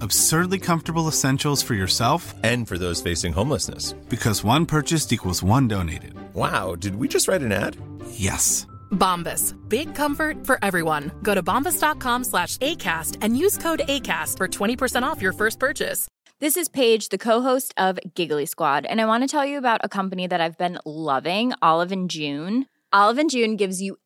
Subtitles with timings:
[0.00, 3.92] Absurdly comfortable essentials for yourself And for those facing homelessness.
[4.08, 6.14] because one purchased equals one donated.
[6.34, 7.76] Wow, did we just write an ad?
[8.10, 8.66] Yes.
[8.92, 9.54] Bombas.
[9.68, 11.10] Big comfort for everyone.
[11.22, 16.08] Go to bombas.com slash ACAST and use code ACAST for 20% off your first purchase.
[16.38, 19.80] This is Paige, the co-host of Giggly Squad, and I want to tell you about
[19.82, 22.66] a company that I've been loving, Olive and June.
[22.92, 23.96] Olive and June gives you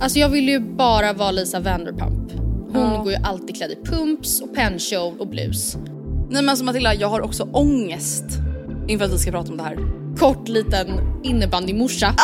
[0.00, 2.32] Alltså jag vill ju bara vara Lisa Vanderpump.
[2.72, 5.76] Hon går ju alltid klädd i pumps och penshow och blus.
[5.76, 8.24] Nej men alltså Matilda, jag har också ångest
[8.88, 9.76] inför att vi ska prata om det här.
[10.18, 10.88] Kort liten
[11.24, 12.14] innebandymorsa.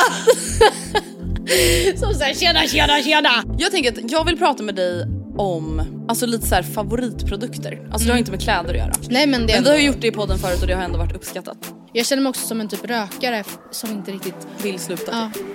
[1.97, 3.57] Som säger tjena tjena tjena.
[3.59, 5.07] Jag tänker att jag vill prata med dig
[5.37, 7.89] om alltså lite så favoritprodukter.
[7.93, 8.93] Alltså det har inte med kläder att göra.
[9.11, 10.99] Nej men det Men vi har gjort det i podden förut och det har ändå
[10.99, 11.75] varit uppskattat.
[11.93, 14.47] Jag känner mig också som en typ rökare som inte riktigt...
[14.63, 15.31] Vill sluta Ja.
[15.35, 15.47] typ.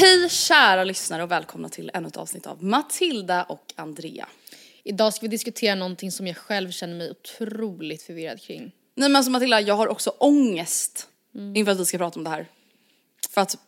[0.00, 4.26] Hej kära lyssnare och välkomna till ännu ett avsnitt av Matilda och Andrea.
[4.88, 8.60] Idag ska vi diskutera någonting som jag själv känner mig otroligt förvirrad kring.
[8.94, 11.08] Nej men alltså Matilda, jag har också ångest
[11.54, 12.46] inför att vi ska prata om det här.
[13.30, 13.58] För att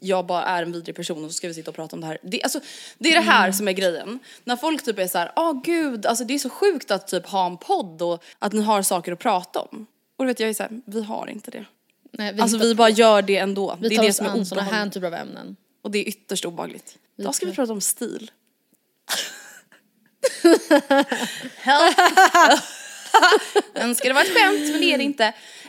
[0.00, 2.06] jag bara är en vidrig person och så ska vi sitta och prata om det
[2.06, 2.18] här.
[2.22, 2.60] Det, alltså,
[2.98, 4.18] det är det här som är grejen.
[4.44, 7.26] När folk typ är så här, åh gud, alltså det är så sjukt att typ
[7.26, 9.86] ha en podd och att ni har saker att prata om.
[10.16, 11.64] Och du vet jag är så här, vi har inte det.
[12.12, 13.78] Nej, vi Alltså vi bara gör det ändå.
[13.80, 15.56] vi det tar är det oss som är an sådana här typer av ämnen.
[15.82, 16.98] Och det är ytterst obehagligt.
[17.16, 18.30] Idag ska vi prata om stil.
[23.74, 25.24] Önskar det var ett skämt men det är det inte.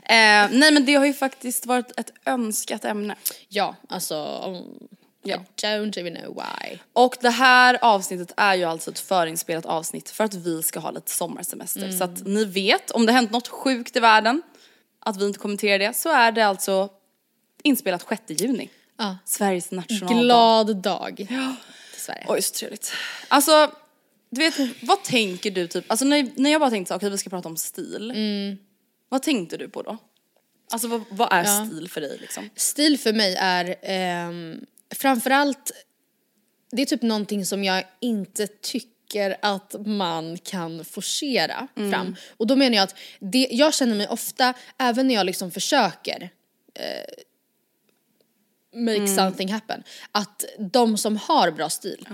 [0.10, 3.16] Eh, nej men det har ju faktiskt varit ett önskat ämne.
[3.48, 4.16] Ja, alltså...
[5.24, 5.38] Ja.
[5.38, 6.78] I don't even know why.
[6.94, 10.92] Och det här avsnittet är ju alltså ett förinspelat avsnitt för att vi ska ha
[10.92, 11.92] lite sommarsemester.
[11.92, 14.42] Så att ni vet, om det hänt något sjukt i världen,
[15.00, 16.90] att vi inte kommenterar det, så är det alltså
[17.64, 18.70] inspelat 6 juni.
[18.98, 19.18] Ja.
[19.26, 20.24] Sveriges nationaldag.
[20.24, 22.26] Glad dag till Sverige.
[22.28, 22.94] Oj så trevligt.
[23.28, 23.72] Alltså,
[24.30, 27.30] du vet, vad tänker du typ, alltså när, när jag bara tänkte okej vi ska
[27.30, 28.14] prata om stil.
[29.10, 29.98] Vad tänkte du på då?
[30.72, 31.66] Alltså vad, vad är Ja.
[31.66, 32.50] stil för dig liksom?
[32.56, 35.72] Stil för mig är ehm, framförallt,
[36.72, 42.16] det är typ någonting som jag inte tycker att man kan forcera fram.
[42.38, 46.30] Och då menar jag att det, jag känner mig ofta, även när jag liksom försöker
[46.74, 47.14] eh,
[48.74, 52.08] make something happen, att de som har bra stil,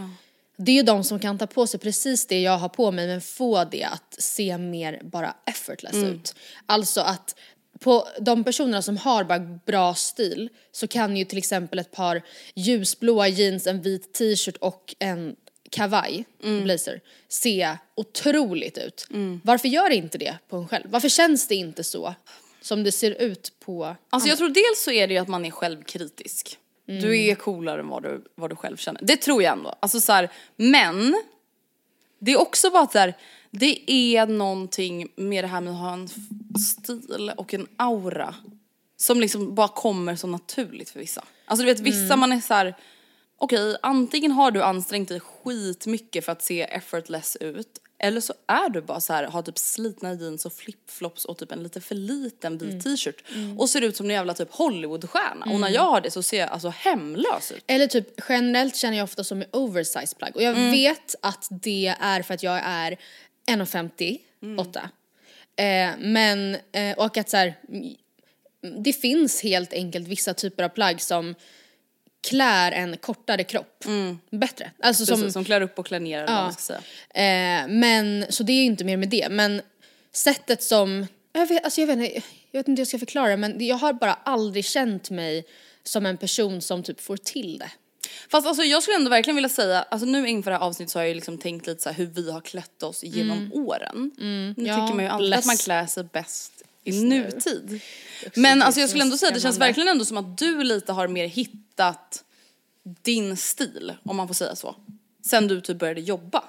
[0.58, 3.08] det är ju de som kan ta på sig precis det jag har på mig
[3.08, 6.36] men få det att se mer bara effortless ut.
[6.66, 7.36] Alltså att
[7.80, 12.22] på de personerna som har bara bra stil så kan ju till exempel ett par
[12.56, 15.36] ljusblåa jeans, en vit t-shirt och en
[15.70, 16.26] kavaj,
[16.64, 19.08] blazer, se otroligt ut.
[19.44, 20.86] Varför gör det inte det på en själv?
[20.90, 22.16] Varför känns det inte så
[22.62, 25.46] som det ser ut på Alltså jag tror dels så är det ju att man
[25.46, 26.58] är självkritisk.
[26.86, 29.02] Du är coolare än vad du, vad du själv känner.
[29.04, 29.76] Det tror jag ändå.
[29.80, 31.24] Alltså så här, men
[32.20, 33.14] det är också bara att så här,
[33.52, 36.08] det är någonting med det här med att ha en
[36.60, 38.36] stil och en aura
[38.98, 41.24] som liksom bara kommer så naturligt för vissa.
[41.46, 42.76] Alltså du vet vissa man är så här.
[43.38, 48.70] okej antingen har du ansträngt dig skitmycket för att se effortless ut Eller så är
[48.70, 51.96] du bara så här, har typ slitna jeans och flipflops och typ en lite för
[51.96, 53.24] liten vit t-shirt
[53.58, 55.46] och ser ut som en jävla typ Hollywoodstjärna.
[55.54, 57.64] Och när jag har det så ser jag alltså hemlös ut.
[57.68, 61.96] Eller typ generellt känner jag ofta som med oversize plagg och jag vet att det
[62.00, 62.98] är för att jag är
[63.52, 64.90] 1,58.
[65.58, 70.70] Eh, men, eh, och att så här, mm, det finns helt enkelt vissa typer av
[70.70, 71.36] plagg som
[72.26, 73.86] klär en kortare kropp
[74.32, 74.72] bättre.
[74.80, 76.62] Alltså Som, som, som klär upp och klär ner eller vad man ska
[77.14, 77.62] säga.
[77.62, 79.62] eh, men så det är ju inte mer med det men
[80.14, 83.38] sättet som, jag vet, alltså jag vet inte, jag vet inte hur jag ska förklara
[83.38, 85.46] men jag har bara aldrig känt mig
[85.84, 87.72] som en person som typ får till det.
[88.32, 91.00] Fast alltså jag skulle ändå verkligen vilja säga, alltså nu inför det här avsnittet så
[91.00, 94.12] har jag ju liksom tänkt lite så hur vi har klätt oss genom åren.
[94.18, 94.54] Nu Mm.
[94.58, 95.40] Ja, tycker man ju alltid bless.
[95.40, 96.55] att man klär sig bäst
[96.86, 97.82] i nutid.
[98.36, 101.08] Men alltså jag skulle ändå säga, det känns verkligen ändå som att du lite har
[101.08, 102.24] mer hittat
[103.02, 104.76] din stil, om man får säga så.
[105.26, 106.44] Sen du typ började jobba.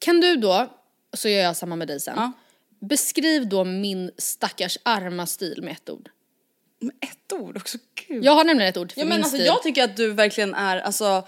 [0.00, 0.66] Kan du då,
[1.12, 2.32] så gör jag samma med dig sen, Ja.
[2.80, 6.08] beskriv då min stackars arma stil med ett ord.
[6.80, 7.78] Med ett ord också,
[8.08, 8.24] gud.
[8.24, 9.46] Jag har nämligen ett ord för Ja min men alltså stil.
[9.46, 11.26] jag tycker att du verkligen är alltså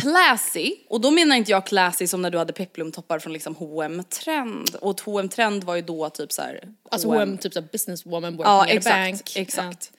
[0.00, 4.02] classy och då menar inte jag classy som när du hade peplumtoppar från liksom H&M
[4.04, 8.36] trend och H&M trend var ju då typ så här Alltså H&M typ såhär businesswoman
[8.36, 9.32] working Ja at a exakt, bank.
[9.36, 9.92] exakt.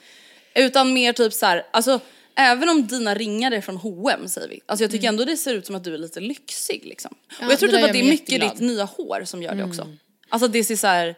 [0.55, 1.99] Utan mer typ så här, alltså
[2.35, 5.53] även om dina ringar är från H&M säger vi, alltså jag tycker ändå det ser
[5.53, 7.15] ut som att du är lite lyxig liksom.
[7.39, 8.51] Ja, och jag tror typ att det är mycket jätteglad.
[8.51, 9.87] ditt nya hår som gör det också.
[10.29, 11.15] Alltså det ser så här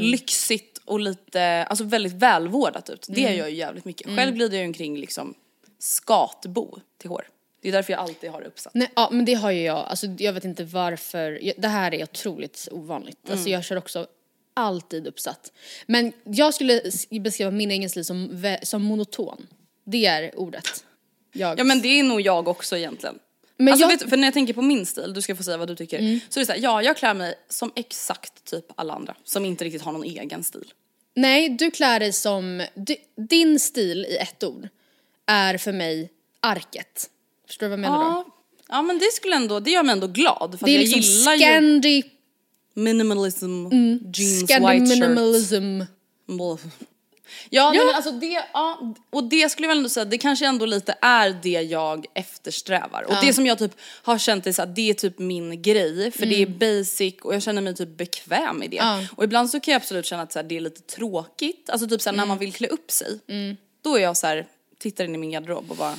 [0.00, 3.06] lyxigt och lite, alltså väldigt välvårdat ut.
[3.08, 4.16] Det gör ju jävligt mycket.
[4.16, 5.34] Själv glider jag ju omkring liksom
[5.78, 7.26] skatbo till hår.
[7.60, 8.74] Det är därför jag alltid har det uppsatt.
[8.74, 12.02] Nej, ja men det har ju jag, alltså jag vet inte varför, det här är
[12.02, 13.18] otroligt ovanligt.
[13.24, 13.32] Mm.
[13.32, 14.06] Alltså jag kör också
[14.54, 15.52] alltid uppsatt.
[15.86, 19.46] Men jag skulle beskriva min egen stil som, som monoton.
[19.84, 20.84] Det är ordet.
[21.32, 21.58] Jag.
[21.58, 23.18] Ja men det är nog jag också egentligen.
[23.56, 25.56] Men alltså jag- vet, för när jag tänker på min stil, du ska få säga
[25.56, 26.20] vad du tycker.
[26.28, 29.44] Så är det så här, ja jag klär mig som exakt typ alla andra som
[29.44, 30.72] inte riktigt har någon egen stil.
[31.14, 34.68] Nej, du klär dig som, du, din stil i ett ord
[35.26, 36.10] är för mig
[36.40, 37.10] arket.
[37.48, 38.04] Förstår du vad jag menar då?
[38.04, 38.26] Ja,
[38.68, 41.00] ja men det skulle ändå, det gör mig ändå glad för Det är jag liksom
[41.00, 42.02] gillar ju Scandi,
[42.74, 43.66] minimalism,
[44.14, 44.98] jeans, Scandi white shirt.
[44.98, 45.82] minimalism.
[46.26, 46.58] Ja,
[47.50, 47.72] ja.
[47.72, 50.66] Nej, men alltså det, ja, och det skulle jag väl ändå säga, det kanske ändå
[50.66, 53.02] lite är det jag eftersträvar.
[53.02, 53.72] Och det som jag typ
[54.02, 57.34] har känt är så att det är typ min grej, för det är basic och
[57.34, 58.76] jag känner mig typ bekväm i det.
[58.76, 59.04] Ja.
[59.16, 61.88] Och ibland så kan jag absolut känna att så här, det är lite tråkigt, alltså
[61.88, 63.18] typ så här, när man vill klä upp sig,
[63.82, 64.46] då är jag så här,
[64.78, 65.94] tittar in i min garderob och bara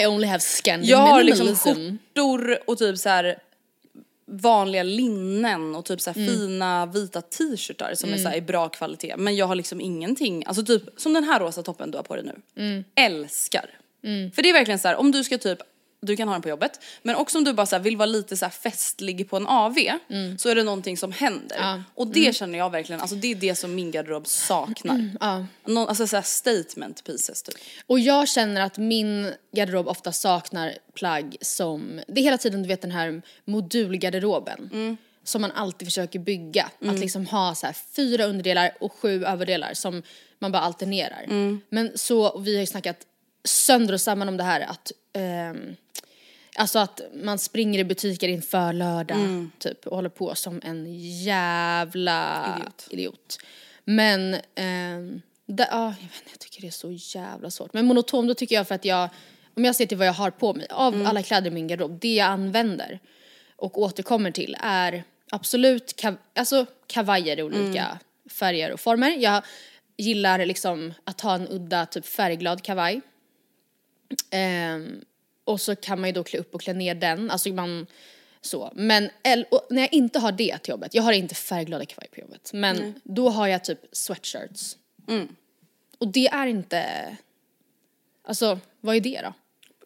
[0.00, 3.38] I only have Scandi jag har liksom skjortor och typ så här
[4.26, 6.36] vanliga linnen och typ så här Mm.
[6.36, 9.14] fina vita t-shirtar som är så här i bra kvalitet.
[9.16, 12.16] Men jag har liksom ingenting, alltså typ som den här rosa toppen du har på
[12.16, 12.62] dig nu.
[12.62, 12.84] Mm.
[12.94, 13.70] Älskar.
[14.34, 15.58] För det är verkligen så här, om du ska typ
[16.06, 18.36] du kan ha den på jobbet, men också om du bara så vill vara lite
[18.36, 19.76] så festlig på en AV
[20.38, 21.56] så är det någonting som händer.
[21.56, 21.68] Mm.
[21.68, 21.72] Ja.
[21.72, 21.84] Mm.
[21.94, 25.10] Och det känner jag verkligen, alltså det är det som min garderob saknar.
[25.20, 25.46] Ja.
[25.66, 27.54] Någon, alltså så statement pieces typ.
[27.86, 32.68] Och jag känner att min garderob ofta saknar plagg som, det är hela tiden du
[32.68, 34.70] vet den här modulgarderoben.
[34.72, 34.96] Mm.
[35.26, 36.70] Som man alltid försöker bygga.
[36.86, 37.66] Att liksom ha så
[37.96, 40.02] fyra underdelar och sju överdelar som
[40.38, 41.24] man bara alternerar.
[41.24, 41.60] Mm.
[41.68, 42.96] Men så, vi har ju snackat
[43.44, 45.76] sönder och samman om det här att ehm,
[46.58, 50.86] Alltså att man springer i butiker inför lördag typ och håller på som en
[51.24, 52.58] jävla Mm.
[52.60, 52.86] Idiot.
[52.90, 53.38] idiot.
[53.84, 57.72] Men, ehm, det, ja, jag vet inte, jag tycker det är så jävla svårt.
[57.72, 59.08] Men monoton då tycker jag för att jag,
[59.56, 61.06] om jag ser till vad jag har på mig, av Mm.
[61.06, 63.00] alla kläder i min garderob, det jag använder
[63.56, 67.98] och återkommer till är absolut kav, alltså kavajer i olika Mm.
[68.30, 69.10] färger och former.
[69.18, 69.42] Jag
[69.96, 73.00] gillar liksom att ha en udda typ färgglad kavaj.
[74.30, 75.00] Ehm,
[75.44, 77.86] och så kan man ju då klä upp och klä ner den, alltså man
[78.40, 78.72] så.
[78.74, 79.10] Men
[79.70, 82.94] när jag inte har det till jobbet, jag har inte färgglada kavaj på jobbet, men
[83.02, 84.76] då har jag typ sweatshirts.
[85.98, 87.16] Och det är inte,
[88.24, 89.32] alltså vad är det då?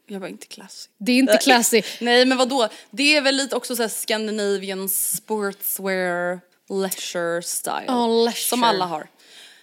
[0.07, 0.89] Jag var inte classy.
[0.99, 1.83] Det är inte classy.
[2.01, 7.85] Nej men vadå, det är väl lite också såhär Scandinavian sportswear leisure style.
[7.87, 8.49] Ja, leisure.
[8.49, 9.09] Som alla har.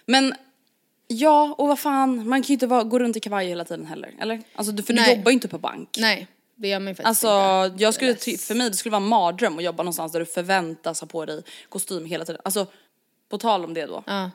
[0.06, 0.34] Men
[1.08, 3.86] ja, och vad fan, man kan ju inte vara, gå runt i kavaj hela tiden
[3.86, 4.42] heller, eller?
[4.54, 5.16] Alltså du- för du Nej.
[5.16, 5.96] jobbar ju inte på bank.
[5.98, 7.82] Nej, det gör man ju faktiskt Alltså inte.
[7.84, 10.26] jag skulle, ty- för mig det skulle vara en mardröm att jobba någonstans där du
[10.26, 12.40] förväntas ha på dig kostym hela tiden.
[12.44, 12.66] Alltså
[13.28, 14.02] på tal om det då.
[14.06, 14.30] Ja.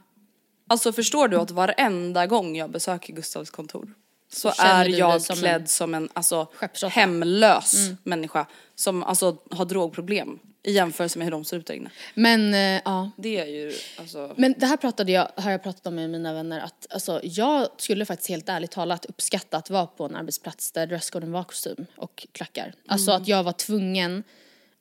[0.69, 3.93] Alltså förstår du att varenda gång jag besöker Gustavs kontor
[4.33, 6.47] så, känner är du jag som klädd en som en alltså,
[6.89, 7.73] hemlös
[8.03, 11.89] människa som alltså har drogproblem i jämförelse med hur de ser ut där inne.
[12.13, 14.33] Men eh, ja, Det är ju alltså...
[14.37, 17.67] Men det här pratade jag, har jag pratat om med mina vänner att alltså, jag
[17.77, 21.85] skulle faktiskt helt ärligt talat uppskatta att vara på en arbetsplats där dresscoden var kostym
[21.95, 22.73] och klackar.
[22.87, 24.23] Alltså att jag var tvungen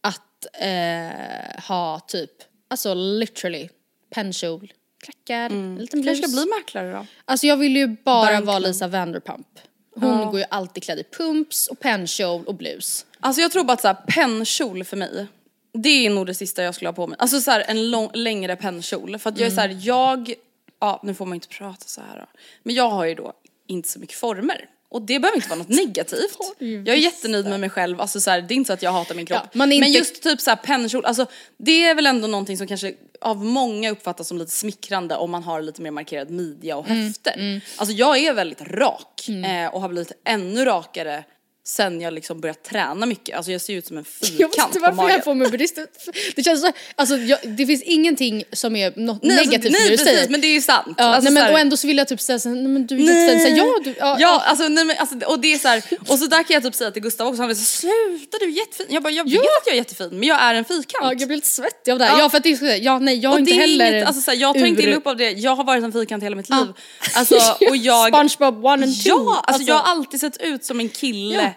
[0.00, 2.30] att eh, ha typ,
[2.68, 3.68] alltså literally,
[4.10, 4.72] pennkjol,
[5.04, 6.20] klackar, en liten blus.
[6.20, 7.06] Kanske ska bli mäklare då?
[7.24, 8.44] Alltså jag vill ju bara Verkligen.
[8.46, 9.46] vara Lisa Vanderpump.
[9.94, 13.06] Hon går ju alltid klädd i pumps och pennkjol och blus.
[13.20, 15.26] Alltså jag tror bara att såhär pennkjol för mig,
[15.72, 17.16] det är nog det sista jag skulle ha på mig.
[17.20, 19.18] Alltså såhär en lång, längre pennkjol.
[19.18, 20.34] För att jag är såhär, jag,
[20.80, 22.26] ja nu får man inte prata så här då.
[22.62, 23.32] Men jag har ju då
[23.66, 24.68] inte så mycket former.
[24.88, 26.36] Och det behöver inte vara något negativt.
[26.58, 28.92] Jag är jättenöjd med mig själv, alltså så här, det är inte så att jag
[28.92, 29.40] hatar min kropp.
[29.42, 32.66] Ja, är Men inte- just typ såhär pennkjol, alltså det är väl ändå någonting som
[32.66, 36.88] kanske av många uppfattas som lite smickrande om man har lite mer markerad midja och
[36.90, 37.60] Mm, höfter.
[37.76, 41.24] Alltså jag är väldigt rak eh, och har blivit ännu rakare
[41.70, 43.36] sen jag liksom börjat träna mycket.
[43.36, 45.10] Alltså jag ser ut som en Jag vet fyrkant inte på varför magen.
[45.16, 45.78] jag får mig brist.
[46.36, 49.82] Det känns så, alltså jag, det finns ingenting som är något Nej, negativt alltså, nej
[49.84, 50.28] det du precis säger.
[50.28, 50.94] men det är ju sant.
[50.98, 52.86] Ja, alltså, nej, men, här- och ändå så vill jag typ säga såhär, nej men
[52.86, 53.56] du är jättefin.
[53.56, 56.18] Så ja, du, ja, Ja, alltså, nej, men, alltså och det är så här, och
[56.18, 58.86] så där kan jag typ säga till Gustav också, han säga sluta du är jättefin.
[58.90, 59.40] Jag bara jag vet Ja.
[59.40, 60.86] att jag är jättefin men jag är en fyrkant.
[61.02, 62.12] Ja, jag blir lite svettig av det här.
[62.16, 62.18] Ja.
[62.22, 64.06] Ja, för att det är så, ja nej jag och inte det är heller inget,
[64.06, 65.92] alltså, så här, jag tar inte ur- illa upp av det, jag har varit en
[65.92, 66.66] fyrkant hela mitt liv.
[67.14, 67.34] Alltså,
[67.70, 68.08] och jag...
[68.08, 69.08] Spongebob one and two.
[69.08, 71.54] Ja, alltså, jag har alltid sett ut som en kille.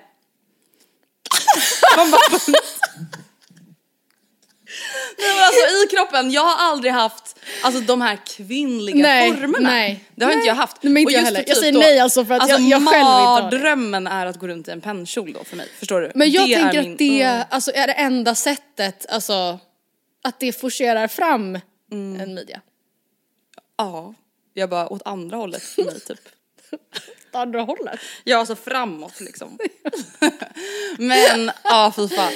[1.98, 2.22] Man bara,
[5.18, 9.70] Nej men alltså i kroppen, jag har aldrig haft alltså de här kvinnliga Nej, formerna.
[9.70, 10.06] nej.
[10.16, 10.48] Det har inte Nej.
[10.48, 10.84] jag haft.
[10.84, 11.40] Nej, men inte Och jag heller.
[11.40, 13.44] typ Jag säger då- nej alltså för att alltså, jag- jag själv inte har det.
[13.44, 16.12] mardrömmen är att gå runt i en pennkjol då för mig, förstår du?
[16.16, 17.44] Men jag Det tänker min- att det mm.
[17.50, 19.60] alltså, är det enda sättet, alltså
[20.24, 21.60] att det forcerar fram
[21.92, 22.22] Mm.
[22.22, 22.62] en midja.
[23.78, 24.14] Ja,
[24.54, 26.20] jag bara åt andra hållet för mig typ.
[27.34, 28.00] Åt andra hållet.
[28.24, 29.58] Ja, alltså framåt liksom.
[30.98, 32.34] men ja, fy fan.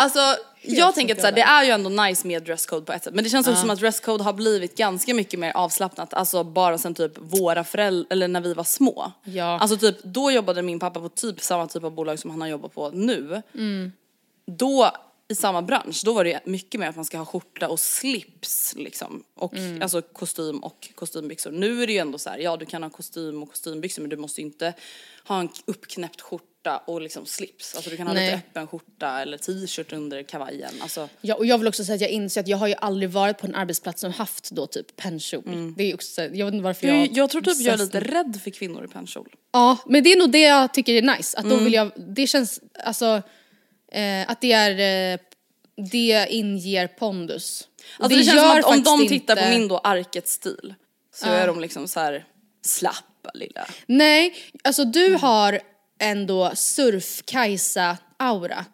[0.00, 0.20] Alltså
[0.62, 3.14] jag tänker att så här, det är ju ändå nice med dresscode på ett sätt
[3.14, 6.78] men det känns också som att dresscode har blivit ganska mycket mer avslappnat, alltså bara
[6.78, 9.12] sen typ våra föräldrar, eller när vi var små.
[9.24, 9.58] Ja.
[9.60, 12.48] Alltså typ då jobbade min pappa på typ samma typ av bolag som han har
[12.48, 13.42] jobbat på nu.
[14.46, 14.92] Då
[15.28, 18.74] i samma bransch, då var det mycket mer att man ska ha skjorta och slips
[18.76, 19.22] liksom.
[19.34, 21.50] Och alltså kostym och kostymbyxor.
[21.50, 24.10] Nu är det ju ändå så här, ja du kan ha kostym och kostymbyxor men
[24.10, 24.72] du måste ju inte
[25.28, 27.74] ha en uppknäppt skjorta och liksom slips.
[27.74, 28.26] Alltså du kan ha Nej.
[28.26, 30.72] lite öppen skjorta eller t-shirt under kavajen.
[30.80, 33.10] Alltså, Ja, och jag vill också säga att jag inser att jag har ju aldrig
[33.10, 35.74] varit på en arbetsplats som haft då typ pennkjol.
[35.76, 36.96] Det är också, jag vet inte varför jag...
[36.96, 37.08] Mm.
[37.08, 39.34] jag, jag tror typ jag är lite rädd för kvinnor i pennkjol.
[39.52, 41.38] Ja, men det är nog det jag tycker är nice.
[41.38, 41.58] Att Mm.
[41.58, 43.22] då vill jag, det känns, alltså,
[43.92, 45.18] eh, att det är, eh,
[45.90, 47.68] det inger pondus.
[47.98, 50.74] Alltså det, känns som att om de tittar på inte- min då arket-stil
[51.14, 52.24] så är de liksom så här
[52.64, 53.66] slappa lilla.
[53.86, 55.20] Nej, alltså du Mm.
[55.20, 55.60] har
[56.00, 58.64] ändå surf-Kajsa-aura.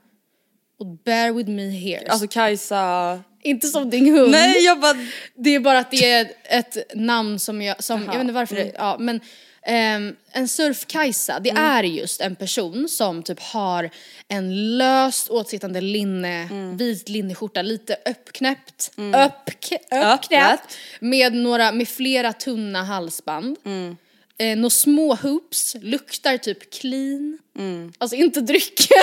[0.78, 2.06] Och bear with me here.
[2.10, 4.30] Alltså Kajsa, inte som din hund.
[4.30, 4.96] nej jag bara
[5.36, 8.54] Det är bara att det är ett namn som jag, som, jag vet inte varför
[8.54, 9.20] det, ja men
[9.66, 13.90] ehm, en surf-Kajsa, det är just en person som typ har
[14.28, 16.76] en löst åtsittande linne, Mm.
[16.76, 19.72] vit linneskjorta, lite uppknäppt, uppk,
[20.14, 23.56] uppknäppt, med några, med flera tunna halsband.
[23.64, 23.96] Mm.
[24.38, 27.38] Eh, några små hoops, luktar typ clean.
[27.58, 27.92] Mm.
[27.98, 29.02] Alltså inte drycken.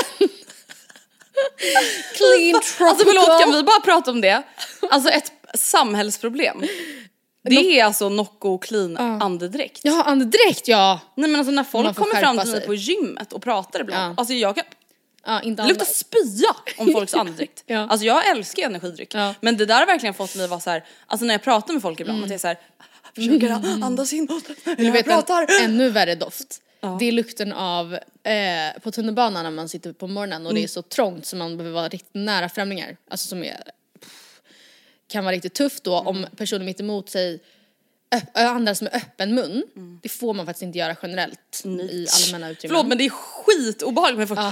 [2.17, 2.87] clean tropical.
[2.87, 4.43] Alltså förlåt, kan vi bara prata om det?
[4.89, 6.63] Alltså ett samhällsproblem.
[7.43, 9.79] Det är alltså Nocco clean andedräkt.
[9.83, 10.99] Ja, andedräkt ja.
[11.15, 14.15] Nej men alltså när folk kommer fram till mig på gymmet och pratar ibland, Ja.
[14.17, 14.63] alltså jag kan,
[15.25, 17.63] ja inte det luktar spya om folks andedräkt.
[17.65, 17.87] Ja.
[17.89, 19.13] Alltså jag älskar energidryck.
[19.15, 19.33] Ja.
[19.41, 21.73] Men det där har verkligen fått mig att vara så här, alltså när jag pratar
[21.73, 22.57] med folk ibland, att jag är så här,
[23.15, 23.49] försöker
[23.83, 24.25] andas in
[24.77, 25.41] Du jag vet pratar.
[25.41, 26.61] en ännu värre doft.
[26.99, 27.93] Det är lukten av,
[28.23, 31.57] eh, på tunnelbanan när man sitter på morgonen och det är så trångt så man
[31.57, 32.97] behöver vara riktigt nära främlingar.
[33.09, 33.61] Alltså som är,
[35.09, 37.39] kan vara riktigt tufft då om personen mitt emot sig
[38.33, 39.63] andas med öppen mun.
[40.01, 42.75] Det får man faktiskt inte göra generellt i allmänna utrymmen.
[42.75, 44.39] Förlåt men det är skitobehagligt med folk.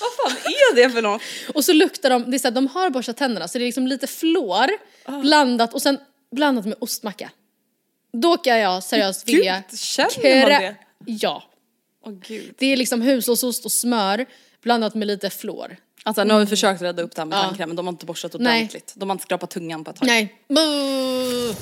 [0.00, 1.22] Vad fan är det för något?
[1.54, 3.66] Och så luktar de, det är så här, de har borstat tänderna så det är
[3.66, 4.70] liksom lite flår
[5.22, 5.98] blandat och sen
[6.30, 7.30] blandat med ostmacka.
[8.12, 9.62] Då kan jag seriöst Gud, vilja...
[9.76, 10.74] känner man det?
[11.06, 11.42] Ja.
[12.06, 12.54] Åh gud.
[12.58, 14.26] Det är liksom hushållsost och smör
[14.62, 15.76] blandat med lite flor.
[16.06, 17.42] Alltså nu har vi försökt rädda upp det här med Ja.
[17.42, 18.56] tandkrämen, de har inte borstat Nej.
[18.58, 18.92] ordentligt.
[18.96, 20.06] De har inte skrapat tungan på ett tag.
[20.06, 20.34] Nej.
[20.48, 21.56] Buh.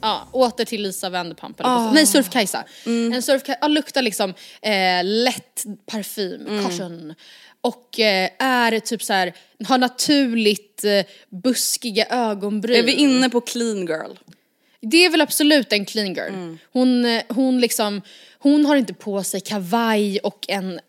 [0.00, 1.60] Ja, åter till Lisa Vanderpump.
[1.60, 2.64] eller Nej, Surf-Kajsa.
[2.86, 3.12] Mm.
[3.12, 4.30] En surf ja, luktar liksom
[4.62, 6.64] eh, lätt parfym, Mm.
[6.64, 7.14] caution.
[7.60, 9.32] Och eh, är typ så här,
[9.68, 11.04] har naturligt eh,
[11.42, 12.76] buskiga ögonbryn.
[12.76, 14.12] Är vi inne på clean girl?
[14.80, 16.28] Det är väl absolut en clean girl.
[16.28, 16.58] Mm.
[16.72, 18.02] Hon, eh, hon liksom,
[18.42, 20.80] hon har inte på sig kavaj och en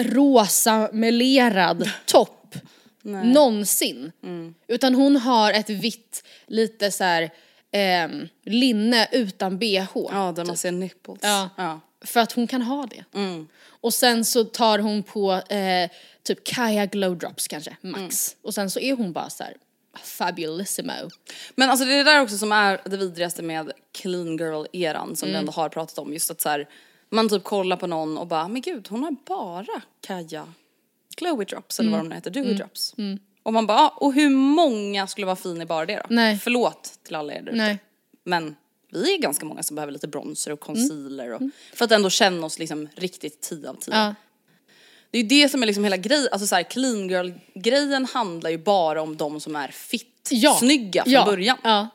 [0.00, 2.56] rosa melerad topp
[3.02, 4.12] någonsin.
[4.22, 4.54] Mm.
[4.68, 7.30] Utan hon har ett vitt, lite så här
[7.72, 9.86] ehm, linne utan bh.
[9.94, 11.18] Ja, där man ser nipples.
[11.22, 11.50] Ja.
[11.56, 11.80] ja.
[12.00, 13.18] för att hon kan ha det.
[13.18, 13.48] Mm.
[13.64, 15.90] Och sen så tar hon på eh,
[16.22, 18.32] typ Kaja Glow Drops kanske, max.
[18.32, 18.40] Mm.
[18.42, 19.56] Och sen så är hon bara så här
[19.98, 21.10] fabulissimo.
[21.54, 25.28] Men alltså det är det där också som är det vidrigaste med clean girl-eran som
[25.28, 25.32] Mm.
[25.34, 26.12] vi ändå har pratat om.
[26.12, 26.68] Just att så här,
[27.10, 30.46] man typ kollar på någon och bara, men gud hon har bara Kaja
[31.16, 32.00] glowy drops eller Mm.
[32.00, 32.94] vad de heter, dewy drops.
[33.42, 36.06] Och man bara, ah, och hur många skulle vara fin i bara det då?
[36.14, 36.38] Nej.
[36.38, 37.78] Förlåt till alla er där.
[38.24, 38.56] Men
[38.90, 40.76] vi är ganska många som behöver lite bronzer och Mm.
[40.76, 41.40] concealer och,
[41.74, 43.94] för att ändå känna oss liksom riktigt 10 av 10.
[43.94, 44.14] Ja.
[45.12, 48.04] Det är ju det som är liksom hela grejen, alltså så här, clean girl grejen
[48.06, 50.54] handlar ju bara om de som är fit, Ja.
[50.54, 51.24] snygga från ja.
[51.24, 51.56] början.
[51.62, 51.88] Ja.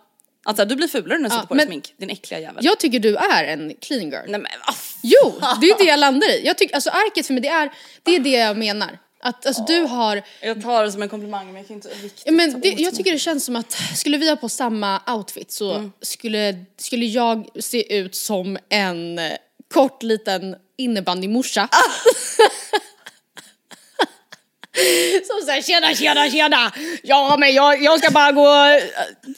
[0.45, 2.65] Alltså du blir fulare när du Ja, sätter på dig smink, din äckliga jävel.
[2.65, 4.25] Jag tycker du är en clean girl.
[4.27, 6.45] Nej men ah, Jo, det är det jag landar i.
[6.45, 7.71] Jag tycker, alltså arket för mig, det är
[8.03, 8.99] det, är det jag menar.
[9.21, 12.23] Att alltså, du har, jag tar det som en komplimang men jag kan inte riktigt
[12.25, 15.51] Ja, men det, jag tycker det känns som att skulle vi ha på samma outfit
[15.51, 15.91] så Mm.
[16.01, 19.19] skulle, skulle jag se ut som en
[19.73, 21.69] kort liten innebandymorsa.
[25.27, 26.71] Som såhär tjena tjena tjena!
[27.03, 28.81] Ja men jag, jag ska bara gå och eh,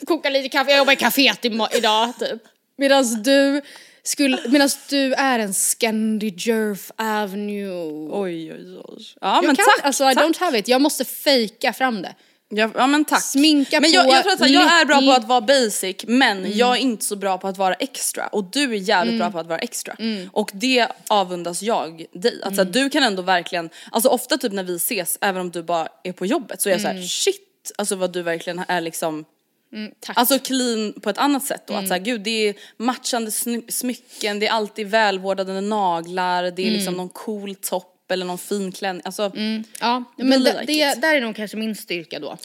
[0.06, 1.44] koka lite kaffe, jag jobbar i kaféet
[1.76, 2.42] idag typ.
[2.78, 3.62] Medan du
[4.02, 8.08] skulle, medans du är en Scandijurf Avenue.
[8.10, 9.04] Oj oj oj.
[9.20, 10.24] Ja jag men kan, tack, alltså I tack.
[10.24, 12.14] don't have it, jag måste fejka fram det.
[12.52, 13.22] Ja, ja men tack.
[13.22, 15.96] Sminka men jag, på, jag tror att här, jag är bra på att vara basic
[16.06, 16.52] men Mm.
[16.58, 19.38] jag är inte så bra på att vara extra och du är jävligt bra på
[19.38, 19.96] att vara extra.
[19.98, 20.30] Mm.
[20.32, 22.40] Och det avundas jag dig.
[22.44, 25.50] Att så här, du kan ändå verkligen, alltså ofta typ när vi ses även om
[25.50, 26.92] du bara är på jobbet så är jag Mm.
[26.92, 29.24] så här: shit alltså vad du verkligen är liksom
[29.72, 29.78] Tack.
[29.78, 29.92] Mm.
[30.20, 31.74] Alltså clean på ett annat sätt då.
[31.74, 33.30] Att så här, gud det är matchande
[33.68, 36.74] smycken, det är alltid välvårdade naglar, det är Mm.
[36.74, 39.02] liksom någon cool topp eller någon fin klänning.
[39.04, 39.32] Alltså,
[39.80, 42.38] Ja, men det, det, där är nog kanske min styrka då.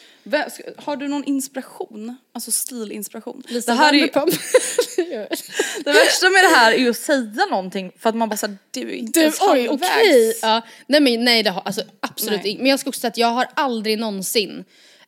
[0.78, 2.18] har du någon inspiration?
[2.34, 3.44] Alltså stilinspiration?
[3.48, 4.08] Lisa det, här är ju,
[5.84, 8.58] det värsta med det här är ju att säga någonting för att man bara såhär,
[8.72, 10.34] du är inte Du, ens oj, okej.
[10.42, 12.62] Ja, nej men nej det har, alltså absolut inte.
[12.62, 14.66] Men jag ska också säga att jag har aldrig någonsin,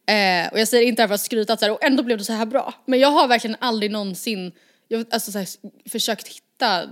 [0.08, 2.04] eh, och jag säger inte det här för att skryta att så här, och ändå
[2.04, 2.74] blev det så här bra.
[2.86, 4.52] Men jag har verkligen aldrig någonsin,
[4.88, 5.48] jag, alltså så här,
[5.89, 6.46] försökt hitta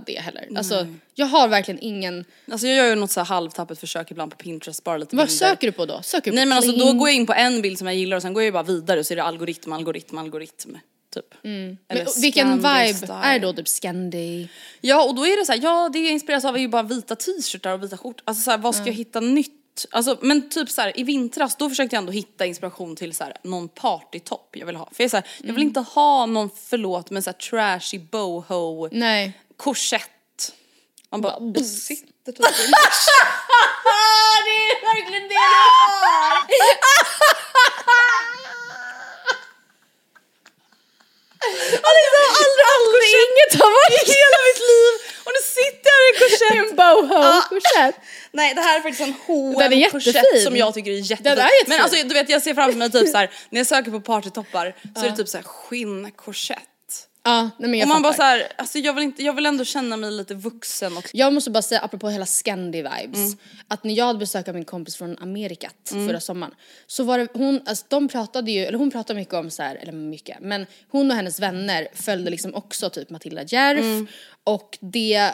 [0.06, 0.48] det heller.
[0.56, 4.30] Alltså jag har verkligen ingen, Alltså jag gör ju något så här halvtappet försök ibland
[4.30, 5.46] på Pinterest, bara lite vad bilder.
[5.46, 6.02] söker du på då?
[6.02, 7.96] Söker du Nej på men alltså då går jag in på en bild som jag
[7.96, 10.78] gillar och sen går jag ju bara vidare och så är det algoritm, algoritm, algoritm.
[11.14, 11.34] Typ.
[11.42, 13.12] Men Eller vilken vibe style.
[13.12, 13.52] är då?
[13.52, 14.48] Typ Scandi?
[14.80, 17.72] Ja och då är det så här, ja det inspireras av ju bara vita t-shirtar
[17.72, 18.22] och vita skjortor.
[18.26, 19.52] Alltså så här, vad ska jag hitta nytt?
[19.90, 23.24] Alltså men typ så här, i vintras då försökte jag ändå hitta inspiration till så
[23.24, 24.84] här, någon partytopp jag vill ha.
[24.92, 27.98] För jag är så här, jag vill inte ha någon, förlåt men så här trashy
[27.98, 29.32] boho Nej.
[29.56, 30.52] Korsett.
[31.10, 31.52] Man bara, i en-
[34.44, 36.42] det är verkligen det du har!
[41.90, 44.92] aldrig, aldrig inget har varit hela mitt liv
[45.24, 46.70] och nu sitter jag i en korsett.
[46.70, 47.96] en boho-korsett.
[48.32, 51.24] Nej det här är faktiskt en hm korsett som jag tycker är jättefin.
[51.24, 51.64] Den är jättefin.
[51.68, 54.00] Men alltså du vet jag ser framför mig typ så här när jag söker på
[54.00, 56.58] partytoppar så är det typ så här skinnkorsett.
[57.26, 59.46] Ja, nej men jag och man bara så här, alltså jag vill, inte, jag vill
[59.46, 63.38] ändå känna mig lite vuxen och Jag måste bara säga apropå hela Scandi-vibes, Mm.
[63.68, 65.74] att när jag hade besök av min kompis från Amerikat
[66.08, 66.54] förra sommaren
[66.86, 69.76] så var det, hon, alltså de pratade ju, eller hon pratade mycket om så här,
[69.76, 74.06] eller mycket, men hon och hennes vänner följde liksom också typ Matilda Djerf Mm.
[74.44, 75.30] och det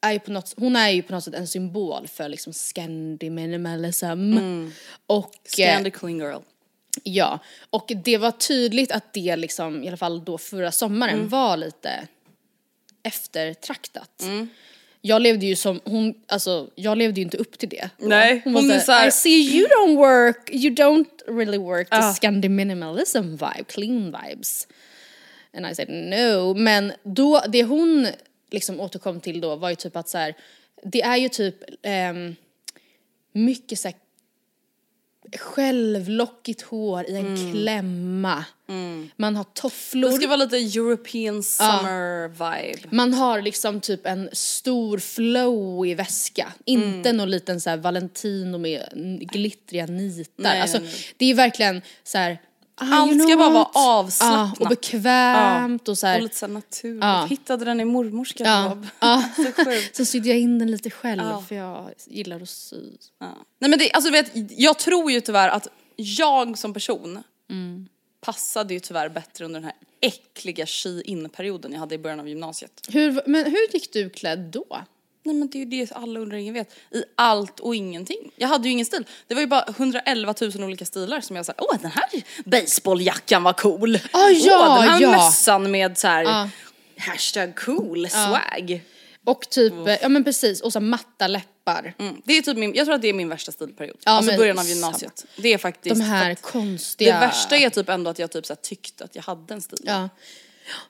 [0.00, 3.30] är ju på något, hon är ju på något sätt en symbol för liksom Scandi
[3.30, 4.06] minimalism.
[5.06, 5.24] Och,
[5.58, 6.40] eh, Scandi clean girl.
[7.02, 7.38] Ja,
[7.70, 11.28] och det var tydligt att det liksom, i alla fall då förra sommaren, Mm.
[11.28, 12.06] var lite
[13.02, 14.22] eftertraktat.
[15.00, 17.90] Jag levde ju som, hon, alltså jag levde ju inte upp till det.
[17.98, 21.08] Nej, hon, hon var är såhär, så här- I see you don't work, you don't
[21.26, 22.14] really work the Ja.
[22.14, 24.68] Scandi minimalism vibe, clean vibes.
[25.56, 28.06] And I said no, men då, det hon
[28.50, 30.34] liksom återkom till då var ju typ att så här,
[30.82, 32.36] det är ju typ ehm,
[33.32, 33.96] mycket såhär
[35.32, 38.44] självlockigt hår i en klämma.
[39.16, 40.10] Man har tofflor.
[40.10, 42.88] Det ska vara lite European summer vibe.
[42.90, 46.52] Man har liksom typ en stor flow i väska.
[46.64, 48.88] Inte någon liten så här Valentino med
[49.32, 50.42] glittriga nitar.
[50.42, 50.92] Nej, alltså nej.
[51.16, 52.38] det är verkligen så här.
[52.76, 53.70] Ah, Allt ska bara vara what?
[53.74, 54.56] avslappnat.
[54.58, 56.16] Ja, och bekvämt och så här.
[56.16, 57.02] Och lite så naturligt.
[57.04, 57.24] Ja.
[57.24, 58.86] Hittade den i mormors Ja, garderob.
[59.00, 59.24] ja.
[59.36, 59.96] Så sjukt.
[59.96, 61.44] Sen sydde jag in den lite själv Ja.
[61.48, 62.76] för jag gillar att sy.
[63.18, 63.26] Ja.
[63.58, 67.22] Nej men det, alltså vet, jag tror ju tyvärr att jag som person
[68.20, 72.88] passade ju tyvärr bättre under den här äckliga she-in-perioden jag hade i början av gymnasiet.
[72.88, 74.64] Hur, men hur gick du klädd då?
[75.26, 76.72] Nej men det är ju det alla undrar ingen vet.
[76.90, 78.30] I allt och ingenting.
[78.36, 79.04] Jag hade ju ingen stil.
[79.26, 83.42] Det var ju bara 111 000 olika stilar som jag sa, åh den här baseballjackan
[83.42, 83.98] var cool.
[84.12, 85.10] Ah, ja, åh den här ja.
[85.10, 86.48] mössan med så här Ja.
[86.98, 88.80] hashtag cool swag.
[89.24, 91.94] Och typ, eh, ja men precis, och så matta läppar.
[91.98, 92.22] Mm.
[92.24, 93.96] Det är typ min, jag tror att det är min värsta stilperiod.
[94.04, 94.74] Ja, alltså början av samma.
[94.74, 95.24] gymnasiet.
[95.36, 97.14] Det är faktiskt De här konstiga...
[97.14, 99.78] Det värsta är typ ändå att jag typ så tyckte att jag hade en stil.
[99.84, 100.08] Ja.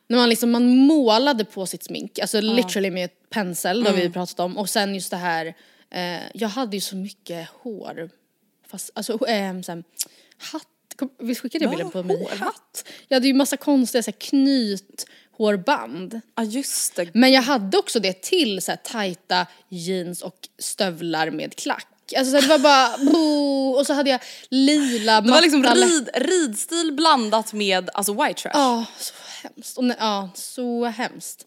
[0.07, 4.07] När man liksom, man målade på sitt smink, alltså literally med pensel, det har Mm.
[4.09, 4.59] vi pratat om.
[4.59, 5.55] Och sen just det här,
[5.91, 8.11] eh, jag hade ju så mycket hår.
[8.69, 9.85] Fast, alltså eh, så här,
[10.53, 10.67] hatt,
[11.19, 12.39] vi skickade Ja, bilden på mig i hårhatt.
[12.41, 12.85] hatt.
[13.09, 15.07] Jag hade ju massa konstiga så här, knyt
[15.39, 16.21] hårband.
[16.37, 17.15] Ja just det.
[17.15, 21.87] Men jag hade också det till så här tajta jeans och stövlar med klack.
[22.17, 24.21] Alltså så här, det var bara boo, och så hade jag
[24.51, 28.51] lila Det var liksom rid, ridstil blandat med alltså white trash.
[28.55, 29.79] Ja, så hemskt.
[29.99, 31.47] Ja, så hemskt.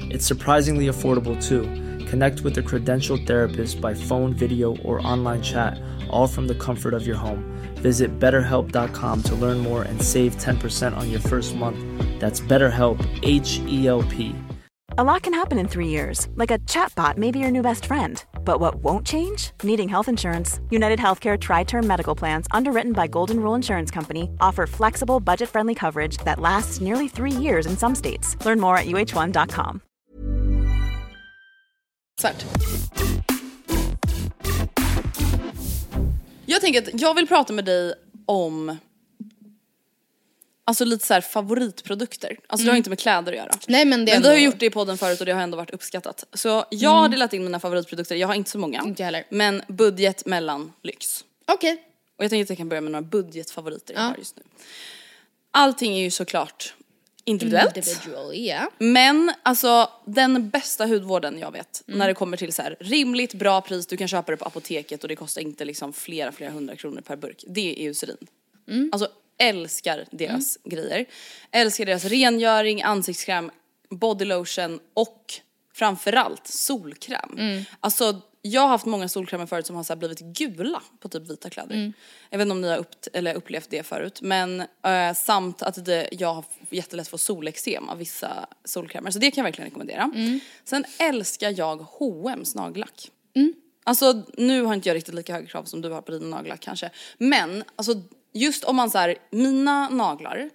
[0.11, 1.63] It's surprisingly affordable too.
[2.05, 6.93] Connect with a credentialed therapist by phone, video, or online chat, all from the comfort
[6.93, 7.45] of your home.
[7.75, 11.79] Visit betterhelp.com to learn more and save 10% on your first month.
[12.19, 14.35] That's BetterHelp, H E L P.
[14.97, 17.85] A lot can happen in three years, like a chatbot may be your new best
[17.85, 18.21] friend.
[18.43, 19.51] But what won't change?
[19.63, 20.59] Needing health insurance.
[20.69, 25.47] United Healthcare Tri Term Medical Plans, underwritten by Golden Rule Insurance Company, offer flexible, budget
[25.47, 28.35] friendly coverage that lasts nearly three years in some states.
[28.45, 29.81] Learn more at uh1.com.
[32.21, 32.45] Svärt.
[36.45, 37.93] Jag tänker att jag vill prata med dig
[38.25, 38.77] om
[40.63, 42.37] Alltså lite så här favoritprodukter.
[42.47, 43.51] Alltså det har inte med kläder att göra.
[43.67, 45.41] Nej men det Men vi har ändå- gjort det i podden förut och det har
[45.41, 46.23] ändå varit uppskattat.
[46.33, 48.81] Så jag har delat in mina favoritprodukter, jag har inte så många.
[48.85, 49.23] Inte jag heller.
[49.29, 51.25] Men budget mellan lyx.
[51.47, 51.83] Okej.
[52.17, 54.07] Och jag tänkte att jag kan börja med några budgetfavoriter jag Ja.
[54.07, 54.43] har just nu.
[55.51, 56.73] Allting är ju såklart
[57.23, 57.77] individuellt.
[57.77, 58.71] Individual, ja.
[58.77, 61.97] Men alltså den bästa hudvården jag vet Mm.
[61.99, 65.03] när det kommer till så här rimligt bra pris, du kan köpa det på apoteket
[65.03, 67.43] och det kostar inte liksom flera, flera hundra kronor per burk.
[67.47, 68.17] Det är Eucerin.
[68.67, 68.89] Mm.
[68.93, 71.05] Alltså älskar deras grejer.
[71.51, 73.51] Älskar deras rengöring, ansiktskräm,
[73.89, 75.33] bodylotion och
[75.73, 77.35] framförallt solkräm.
[77.37, 77.63] Mm.
[77.79, 81.49] Alltså jag har haft många solkrämer förut som har så blivit gula på typ vita
[81.49, 81.75] kläder.
[81.75, 81.93] Mm.
[82.29, 85.85] Jag vet inte om ni har upp, eller upplevt det förut men eh, samt att
[85.85, 90.11] det, jag har jättelätt för solexem av vissa solkrämer så det kan jag verkligen rekommendera.
[90.15, 90.39] Mm.
[90.63, 93.11] Sen älskar jag H&M's nagellack.
[93.83, 96.59] Alltså nu har inte jag riktigt lika höga krav som du har på dina nagellack
[96.59, 96.89] kanske.
[97.17, 97.93] Men alltså
[98.33, 100.49] just om man så här, mina naglar,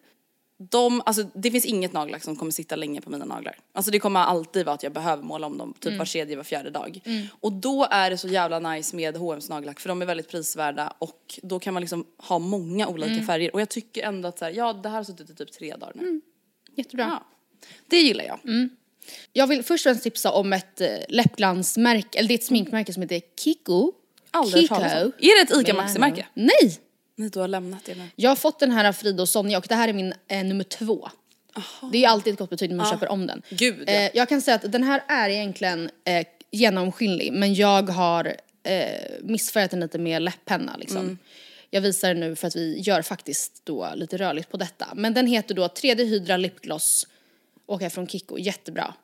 [0.58, 3.58] de, alltså det finns inget nagellack som kommer sitta länge på mina naglar.
[3.72, 6.44] Alltså det kommer alltid vara att jag behöver måla om dem typ var tredje, var
[6.44, 7.00] fjärde dag.
[7.40, 10.92] Och då är det så jävla nice med H&M's nagellack för de är väldigt prisvärda
[10.98, 13.54] och då kan man liksom ha många olika färger.
[13.54, 15.76] Och jag tycker ändå att så här, ja det här har suttit i typ tre
[15.76, 16.20] dagar nu.
[16.76, 17.06] Jättebra.
[17.10, 17.26] Ja.
[17.86, 18.38] Det gillar jag.
[19.32, 22.92] Jag vill först och främst tipsa om ett eh, läppglansmärke, eller det är ett sminkmärke
[22.92, 23.92] som heter Kiko.
[24.30, 24.78] Aldrig om.
[25.18, 26.26] Är det ett ICA Maxi-märke?
[26.34, 26.78] Nej!
[27.16, 28.08] Nej, du har lämnat det nu.
[28.16, 30.44] Jag har fått den här av Frida och Sonja och det här är min eh,
[30.44, 31.08] nummer två.
[31.92, 33.42] Det är ju alltid ett gott betyg när man köper om den.
[33.50, 33.92] Gud, ja.
[33.92, 39.00] eh, jag kan säga att den här är egentligen eh, genomskinlig men jag har eh,
[39.22, 40.98] missfärgat den lite med läpppenna liksom.
[40.98, 41.18] Mm.
[41.70, 44.86] Jag visar den nu för att vi gör faktiskt då lite rörligt på detta.
[44.94, 47.06] Men den heter då 3D Hydra Lipgloss
[47.66, 48.94] och är från Kiko, jättebra.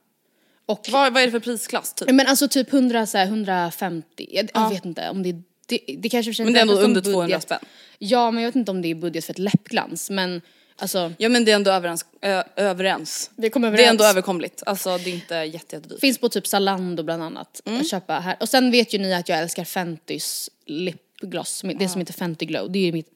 [0.66, 2.11] Och Vad, vad är det för prisklass typ?
[2.11, 5.42] men alltså typ 100, så här, 150, jag, jag vet inte om det är
[5.87, 7.43] det, det kanske sig Men det är ändå under 200 budget.
[7.43, 7.59] spänn.
[7.99, 10.41] Ja men jag vet inte om det är budget för ett läppglans men
[10.77, 12.05] alltså Ja men det är ändå överens.
[12.23, 13.31] Ö, överens.
[13.37, 14.13] Vi kommer Det är ändå överens.
[14.15, 14.63] överkomligt.
[14.67, 16.01] Alltså det är inte jätte, jättedyrt.
[16.01, 18.37] finns på typ Zalando bland annat att köpa här.
[18.41, 22.71] Och sen vet ju ni att jag älskar Fentys lipgloss, det som heter Fenty Glow.
[22.73, 23.09] Det är ju mitt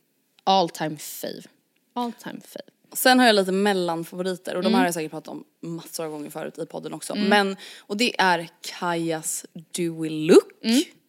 [0.45, 1.43] all time fave.
[1.95, 2.65] All time fave.
[2.93, 4.75] Sen har jag lite mellanfavoriter och de Mm.
[4.75, 7.15] här har jag säkert pratat om massor av gånger förut i podden också.
[7.15, 9.45] Men, och det är Kajas
[9.77, 10.53] Dewy Look.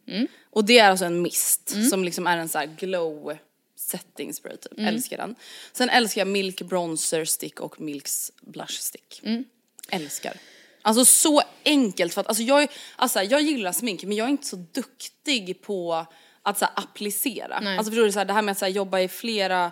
[0.08, 0.28] Mm.
[0.50, 3.38] Och det är alltså en mist som liksom är en så här glow
[3.76, 4.78] setting spray typ.
[4.78, 4.96] Mm.
[4.96, 5.36] Älskar den.
[5.72, 9.22] Sen älskar jag Milk Bronzer Stick och Milks Blush Stick.
[9.24, 9.46] Mm.
[9.89, 10.34] Älskar.
[10.82, 14.48] Alltså så enkelt för att alltså jag, alltså jag gillar smink men jag är inte
[14.48, 16.06] så duktig på
[16.43, 17.60] att så här, applicera.
[17.60, 17.78] Nej.
[17.78, 19.72] Alltså förstår du så här, det här med att så här, jobba i flera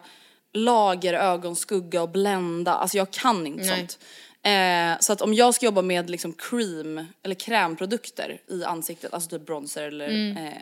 [0.54, 2.74] lager, ögonskugga och blända.
[2.74, 3.78] Alltså jag kan inte Nej.
[3.78, 4.00] sånt.
[4.46, 9.30] Eh, så att om jag ska jobba med liksom cream eller krämprodukter i ansiktet, alltså
[9.30, 10.38] typ bronzer eller Mm.
[10.38, 10.54] eh,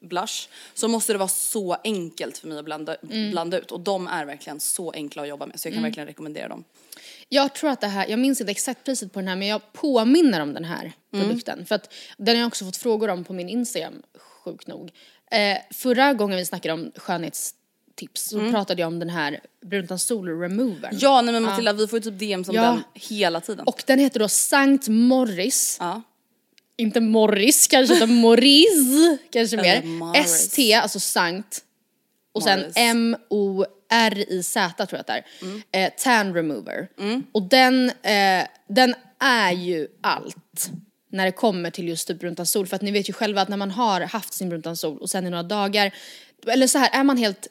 [0.00, 3.30] blush, så måste det vara så enkelt för mig att blanda, Mm.
[3.30, 3.70] blanda ut.
[3.72, 5.90] Och de är verkligen så enkla att jobba med så jag kan Mm.
[5.90, 6.64] verkligen rekommendera dem.
[7.28, 9.72] Jag tror att det här, jag minns inte exakt priset på den här men jag
[9.72, 11.26] påminner om den här Mm.
[11.26, 11.66] produkten.
[11.66, 14.92] För att den har jag också fått frågor om på min Instagram, sjukt nog.
[15.30, 16.92] Eh, förra gången vi snackade om
[17.94, 20.88] skönhetstips så pratade jag om den här Bruntans Sol Remover.
[20.88, 20.98] Mm.
[21.00, 22.62] Ja nej men Matilda vi får ju typ DM som Ja.
[22.62, 23.66] den hela tiden.
[23.66, 25.76] Och den heter då Sankt Morris.
[25.80, 26.02] ja.
[26.76, 29.88] Inte Morris kanske utan Morris kanske Eller mer.
[29.88, 30.26] Morris.
[30.26, 31.64] ST, alltså Sankt.
[32.32, 32.72] Och sen Morris.
[32.76, 35.24] M-O-R-I-Z tror jag att det är.
[35.42, 35.62] Mm.
[35.72, 36.88] Eh, tan remover.
[37.32, 40.70] Och den, eh, den är ju allt
[41.12, 42.66] när det kommer till just typ bruntans sol.
[42.66, 45.10] För att ni vet ju själva att när man har haft sin bruntans sol och
[45.10, 45.94] sen i några dagar,
[46.46, 47.48] eller så här är man helt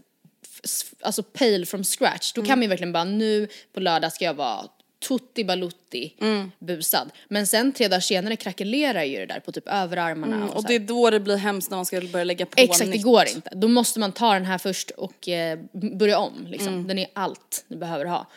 [1.02, 2.49] alltså pale from scratch, då Mm.
[2.49, 4.65] kan man ju verkligen bara nu på lördag ska jag vara
[5.08, 6.52] tutti balutti Mm.
[6.60, 7.10] busad.
[7.28, 10.62] Men sen tre dagar senare krackelerar ju det där på typ överarmarna och, Mm, Och
[10.62, 12.86] så det är då det blir hemskt när man ska börja lägga på Exakt, det
[12.86, 13.04] nytt.
[13.04, 13.49] går inte.
[13.56, 16.67] Då måste man ta den här först och eh, börja om liksom.
[16.73, 16.88] Mm.
[16.88, 18.28] Den är allt du behöver ha.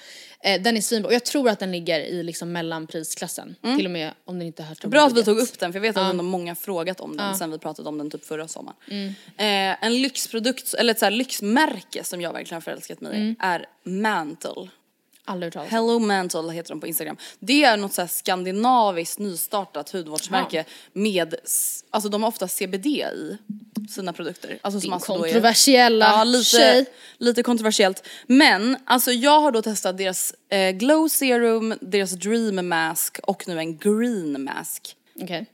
[0.46, 3.56] Eh, den är svinbra och jag tror att den ligger i liksom mellanprisklassen.
[3.76, 4.90] Till och med om den inte till Mm.
[4.90, 7.36] Bra att vi tog upp den för jag vet att ändå många frågat om den
[7.36, 8.76] sen vi pratade om den typ förra sommaren.
[8.90, 9.08] Mm.
[9.36, 13.20] Eh, en lyxprodukt, eller ett så här lyxmärke som jag verkligen har förälskat mig i
[13.20, 13.36] Mm.
[13.38, 14.68] är Mantle.
[15.28, 15.68] Aldrig hört.
[15.68, 17.16] Hello Mantle heter de på Instagram.
[17.38, 21.34] Det är något så här skandinaviskt nystartat hudvårdsmärke med,
[21.90, 23.38] alltså de har ofta CBD i
[23.90, 24.58] sina produkter.
[24.62, 26.86] Alltså Din då är- kontroversiella ja, lite, tjej.
[27.18, 28.06] lite kontroversiellt.
[28.26, 33.58] Men alltså jag har då testat deras eh, glow serum, deras dream mask och nu
[33.58, 35.46] en green mask Okej.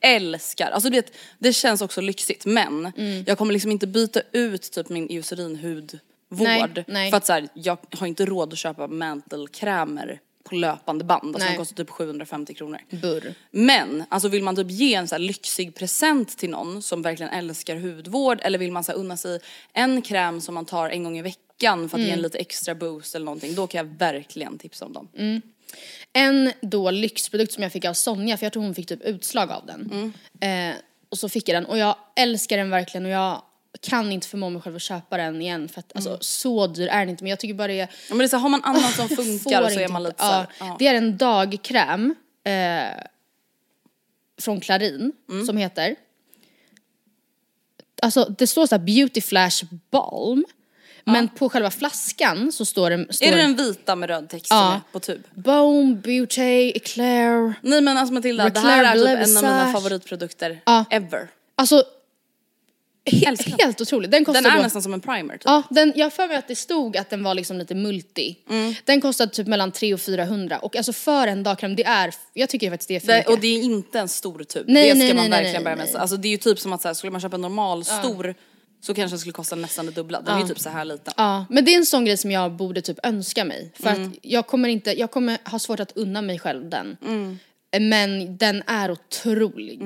[0.00, 3.24] älskar, alltså du vet, det känns också lyxigt men Mm.
[3.26, 5.98] jag kommer liksom inte byta ut typ min eucerinhudvård.
[6.28, 7.10] Nej, nej.
[7.10, 11.34] För att så här, jag har inte råd att köpa mantelkrämer på löpande band.
[11.36, 12.78] Alltså de kostar typ 750 kronor.
[12.90, 13.34] Burr.
[13.50, 17.32] Men, alltså vill man typ ge en så här lyxig present till någon som verkligen
[17.32, 19.40] älskar hudvård eller vill man så här unna sig
[19.72, 22.18] en kräm som man tar en gång i veckan för att ge Mm.
[22.18, 25.08] en lite extra boost eller någonting, då kan jag verkligen tipsa om dem.
[26.12, 29.50] En då lyxprodukt som jag fick av Sonja, för jag tror hon fick typ utslag
[29.50, 30.12] av den.
[30.40, 30.72] Mm.
[30.74, 30.76] Eh,
[31.08, 33.42] och så fick jag den och jag älskar den verkligen och jag
[33.80, 36.18] kan inte förmå mig själv att köpa den igen för att alltså Mm.
[36.20, 38.28] så dyr är den inte men jag tycker bara det är Ja, men det är
[38.28, 40.76] så har man annat som funkar får så är man lite så här, ja, ja.
[40.78, 43.04] Det är en dagkräm eh,
[44.40, 45.46] från Clarin Mm.
[45.46, 45.96] som heter
[48.02, 50.44] Alltså det står så här beauty flash balm
[51.04, 54.46] men på själva flaskan så står det står Är det den vita med röd text
[54.48, 54.74] som Ja.
[54.74, 55.22] är på tub?
[55.34, 60.60] Baume, Beauty, Eclair Nej men alltså Matilda, det här är typ en av mina favoritprodukter
[60.66, 60.84] Ja.
[60.90, 61.28] ever.
[61.54, 61.84] Alltså
[63.10, 63.58] he- Älskar den.
[63.66, 64.10] helt otroligt.
[64.10, 65.42] Den kostar Den är då, nästan som en primer typ.
[65.44, 68.36] Ja, den, jag har för mig att det stod att den var liksom lite multi.
[68.50, 68.74] Mm.
[68.84, 72.48] Den kostade typ mellan 300 och 400 och alltså för en dagkräm, det är, jag
[72.48, 73.28] tycker faktiskt det är för mycket.
[73.30, 74.64] och det är inte en stor tub.
[74.68, 75.86] Nej, det ska nej, man nej, nej, verkligen börja med.
[75.92, 75.96] nej.
[75.96, 78.34] Alltså det är ju typ som att så här, skulle man köpa en normal stor
[78.80, 80.20] så kanske den skulle kosta nästan det dubbla.
[80.20, 81.12] Den är ju typ så här liten.
[81.16, 83.72] Ja, men det är en sån grej som jag borde typ önska mig.
[83.80, 84.08] För Mm.
[84.08, 86.96] att jag kommer inte, jag kommer ha svårt att unna mig själv den.
[87.06, 87.38] Mm.
[87.80, 89.80] Men den är otrolig.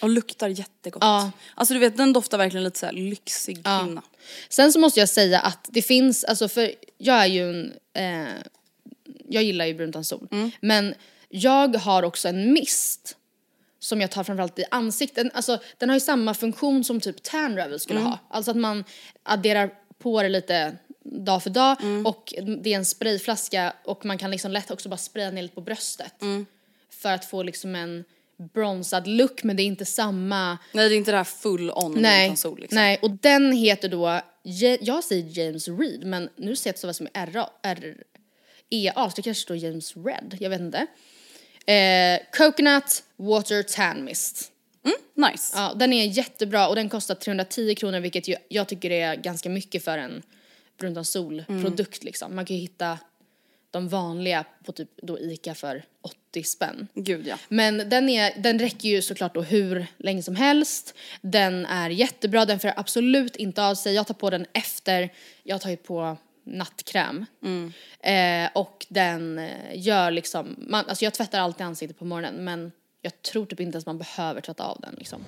[0.00, 1.02] Och luktar jättegott.
[1.02, 1.30] Ja.
[1.54, 4.02] Alltså du vet den doftar verkligen lite så här lyxig kvinna.
[4.48, 8.32] Sen så måste jag säga att det finns, alltså för jag är ju en, eh,
[9.28, 10.28] jag gillar ju brunt sol.
[10.30, 10.50] Mm.
[10.60, 10.94] Men
[11.28, 13.16] jag har också en mist
[13.78, 15.26] som jag tar framförallt i ansiktet.
[15.34, 18.10] Alltså den har ju samma funktion som typ tan revel skulle Mm.
[18.10, 18.18] ha.
[18.30, 18.84] Alltså att man
[19.22, 22.06] adderar på det lite dag för dag Mm.
[22.06, 25.54] och det är en sprayflaska och man kan liksom lätt också bara spraya ner lite
[25.54, 26.22] på bröstet.
[26.22, 26.46] Mm.
[26.90, 28.04] För att få liksom en
[28.54, 31.94] bronsad look men det är inte samma Nej det är inte det här full on
[31.96, 32.76] Nej, sol liksom.
[32.76, 36.94] nej, och den heter då, Ja- jag säger James Reed men nu ser jag det
[36.94, 37.96] som är RA, R,
[38.70, 40.86] EA, så det kanske står James Red, jag vet inte.
[41.72, 44.52] Eh, Coconut Water Tan Mist.
[45.14, 45.56] Nice.
[45.58, 49.48] Ja, den är jättebra och den kostar 310 kronor vilket ju, jag tycker är ganska
[49.48, 50.22] mycket för en
[50.78, 52.36] brun sol-produkt liksom.
[52.36, 52.98] Man kan ju hitta
[53.76, 56.88] de vanliga på typ då Ica för 80 spänn.
[56.94, 57.36] Gud ja.
[57.48, 60.94] Men den, är, den räcker ju såklart då hur länge som helst.
[61.20, 63.94] Den är jättebra, den får absolut inte av sig.
[63.94, 65.12] Jag tar på den efter,
[65.42, 67.26] jag tar ju på nattkräm.
[68.00, 72.72] Eh, och den eh, gör liksom, man, alltså jag tvättar alltid ansiktet på morgonen men
[73.02, 75.24] jag tror typ inte ens man behöver tvätta av den liksom.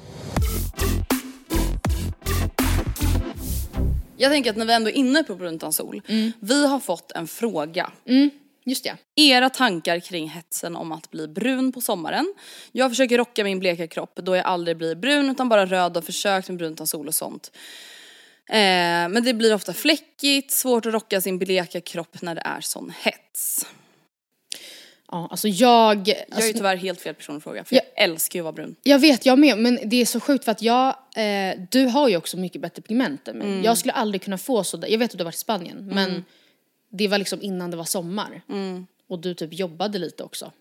[4.18, 6.02] Jag tänker att när vi ändå är inne på bruntan sol,
[6.40, 7.90] vi har fått en fråga.
[8.64, 8.96] Just det.
[9.16, 12.34] Era tankar kring hetsen om att bli brun på sommaren.
[12.72, 16.04] Jag försöker rocka min bleka kropp då jag aldrig blir brun utan bara röd och
[16.04, 17.50] försökt med bruntan sol och sånt.
[18.48, 22.60] Eh, men det blir ofta fläckigt, svårt att rocka sin bleka kropp när det är
[22.60, 23.66] sån hets.
[25.10, 25.96] Ja, alltså jag...
[25.96, 28.44] Jag är ju Alltså, tyvärr helt fel person att fråga för jag älskar ju att
[28.44, 28.76] vara brun.
[28.82, 32.08] jag vet, jag med, men det är så sjukt för att jag, eh, du har
[32.08, 33.48] ju också mycket bättre pigment än mig.
[33.48, 33.64] Mm.
[33.64, 36.24] Jag skulle aldrig kunna få så jag vet att du har varit i Spanien, men
[36.90, 38.42] det var liksom innan det var sommar.
[38.48, 38.86] Mm.
[39.08, 40.52] Och du typ jobbade lite också.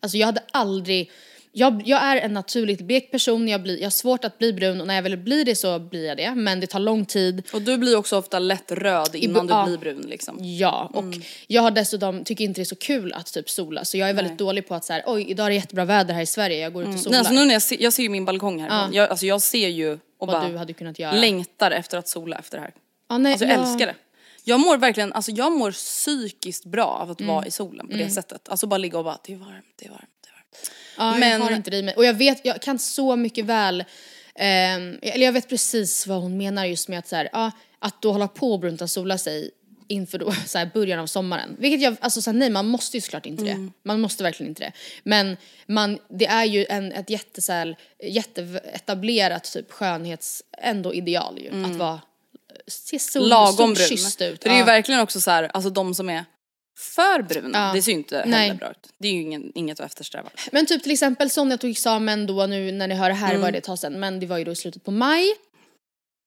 [0.00, 1.10] Alltså jag hade aldrig,
[1.52, 4.80] jag, jag är en naturligt blek person, jag, blir, jag har svårt att bli brun
[4.80, 6.34] och när jag väl blir det så blir jag det.
[6.34, 7.42] Men det tar lång tid.
[7.52, 9.64] Och du blir också ofta lätt röd innan ja.
[9.64, 10.36] du blir brun liksom.
[10.40, 11.04] Ja, och
[11.46, 13.84] jag har dessutom, tycker inte det är så kul att typ sola.
[13.84, 16.14] Så jag är väldigt dålig på att så här, oj idag är det jättebra väder
[16.14, 17.10] här i Sverige, jag går ut och solar.
[17.10, 18.88] Nej, alltså nu när jag, ser, jag ser ju min balkong här.
[18.92, 21.12] Jag, alltså jag ser ju och Vad bara du hade kunnat göra.
[21.12, 22.72] längtar efter att sola efter det här.
[23.08, 23.62] Ja, nej, Alltså jag ja.
[23.62, 23.94] älskar det.
[24.44, 27.34] Jag mår verkligen, alltså jag mår psykiskt bra av att Mm.
[27.34, 28.48] vara i solen på det sättet.
[28.48, 30.04] Alltså bara ligga och bara, det är varmt, det är varmt.
[30.96, 31.94] Ja, Men- jag har inte det i mig.
[31.94, 33.84] Och jag vet, jag kan så mycket väl,
[34.34, 38.02] ehm, eller jag vet precis vad hon menar just med att så här, ja, att
[38.02, 39.50] då hålla på och brunta sola sig
[39.88, 41.56] inför då, så här, början av sommaren.
[41.58, 43.68] Vilket jag, alltså så här, nej man måste ju såklart inte det.
[43.84, 44.72] Man måste verkligen inte det.
[45.02, 45.36] Men
[45.66, 51.64] man, det är ju en, ett jätte, så här, jätteetablerat typ skönhets, ändå ideal ju.
[51.64, 52.00] Att vara,
[52.66, 53.86] se sol, Lagom brun.
[53.92, 54.00] ut.
[54.16, 54.64] För det är ju Ja.
[54.64, 56.24] verkligen också så här, alltså de som är
[56.78, 57.72] för bruna, Ja.
[57.74, 58.54] det ser ju inte heller Nej.
[58.54, 58.88] bra ut.
[58.98, 60.30] Det är ju ingen, inget att eftersträva.
[60.52, 63.30] Men typ till exempel som jag tog examen då nu när ni hör det här
[63.30, 63.42] Mm.
[63.42, 65.24] var det ett tag sedan men det var ju då i slutet på maj.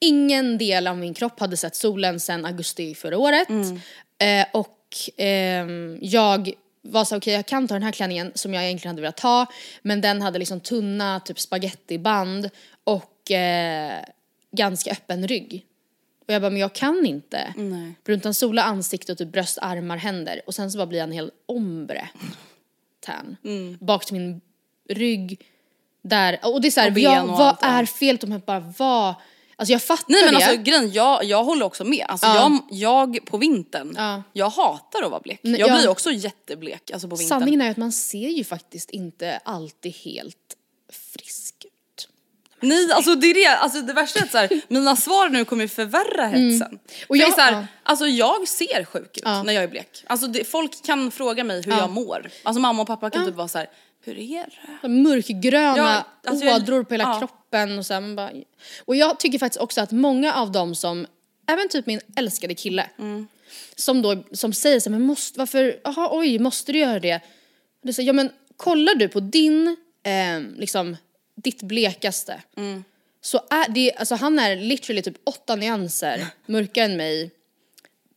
[0.06, 3.49] Ingen del av min kropp hade sett solen sedan augusti förra året.
[3.49, 3.79] Mm.
[4.19, 4.79] Eh, och
[5.17, 6.51] ehm, jag
[6.82, 9.45] var så okej jag kan ta den här klänningen som jag egentligen hade velat ha
[9.82, 12.49] men den hade liksom tunna typ spagettiband
[12.84, 14.03] och eh,
[14.51, 15.65] ganska öppen rygg.
[16.27, 17.53] Och jag bara men jag kan inte.
[17.57, 17.93] Nej.
[18.05, 21.12] Bruntan sola ansikte och typ bröst, armar, händer och sen så bara blir jag en
[21.12, 22.09] hel ombre
[22.99, 23.38] tan.
[23.43, 23.77] Mm.
[23.81, 24.41] Bak till min
[24.89, 25.45] rygg.
[26.01, 28.41] Där, och det är såhär, Och ben ja, och vad allt, är felet om jag
[28.41, 29.15] bara var,
[29.55, 30.45] alltså jag fattar Nej men det.
[30.45, 32.05] alltså grejen, jag, jag håller också med.
[32.09, 32.59] Alltså Ja.
[32.69, 34.23] jag, jag på vintern, Ja.
[34.33, 35.39] jag hatar att vara blek.
[35.41, 35.77] Jag ja.
[35.77, 37.39] blir också jätteblek alltså på vintern.
[37.39, 40.38] Sanningen är att man ser ju faktiskt inte alltid helt.
[42.63, 45.45] Nej alltså det är det, alltså det värsta är att så här, mina svar nu
[45.45, 46.80] kommer ju förvärra hetsen.
[47.04, 47.65] Och Och jag- så här, ja.
[47.84, 49.43] alltså jag ser sjuk ut Ja.
[49.43, 50.04] när jag är blek.
[50.08, 52.30] Alltså det, folk kan fråga mig hur jag mår.
[52.43, 53.67] Alltså mamma och pappa kan typ vara så här,
[54.06, 54.45] hur är
[54.82, 54.88] det?
[54.88, 57.19] Mörkgröna Ja, alltså jag- ådror på hela ja.
[57.19, 58.32] kroppen och så här, bara,
[58.86, 61.08] Och jag tycker faktiskt också att många av dem som,
[61.47, 63.28] även typ min älskade kille, Mm.
[63.76, 67.21] som då som säger så här, men måste, varför, jaha oj, måste du göra det?
[67.84, 69.67] det är så, ja men kollar du på din,
[70.04, 70.97] eh, liksom,
[71.43, 72.84] ditt blekaste, Mm.
[73.21, 77.32] så är det, alltså han är literally typ åtta nyanser mörkare än mig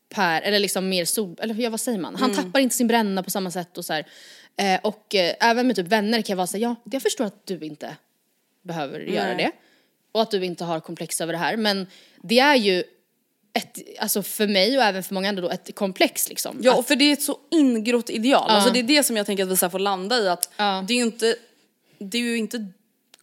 [0.08, 2.14] per, eller liksom mer sol, eller ja, vad säger man?
[2.16, 4.06] Han tappar inte sin bränna på samma sätt och så här.
[4.56, 7.24] Eh, och eh, även med typ vänner kan jag vara så här, ja, jag förstår
[7.24, 7.96] att du inte
[8.62, 9.50] behöver göra det.
[10.12, 11.56] Och att du inte har komplex över det här.
[11.56, 11.86] Men
[12.22, 12.84] det är ju
[13.52, 16.58] ett, alltså för mig och även för många andra då, ett komplex liksom.
[16.62, 18.50] Ja Att- och för det är ett så ingrott ideal.
[18.50, 20.84] Alltså det är det som jag tänker att vi så får landa i att Ja.
[20.88, 21.36] det är ju inte,
[21.98, 22.66] det är ju inte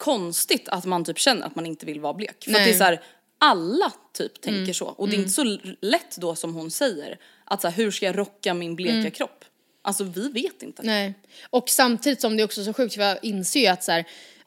[0.03, 2.43] konstigt att man typ känner att man inte vill vara blek.
[2.43, 2.61] För att Nej.
[2.61, 2.69] Mm.
[2.69, 3.01] det är så här,
[3.37, 4.85] alla typ tänker så.
[4.85, 7.91] Och det är inte så l- lätt då som hon säger att så här, hur
[7.91, 9.45] ska jag rocka min bleka kropp?
[9.81, 10.81] Alltså vi vet inte.
[10.81, 10.95] Mm.
[10.95, 11.13] Nej.
[11.49, 14.05] Och samtidigt som det är också så sjukt, för jag inser ju att så här,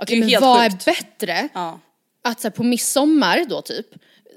[0.09, 0.87] ju men vad sjukt.
[0.88, 1.49] är bättre?
[1.55, 1.81] Ja.
[2.23, 3.87] Att så här, på midsommar då typ,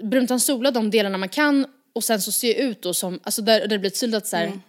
[0.03, 3.59] bruntan sola de delarna man kan och sen så ser ut då som, alltså där,
[3.59, 4.61] där det blir tydligt att så här, Mm.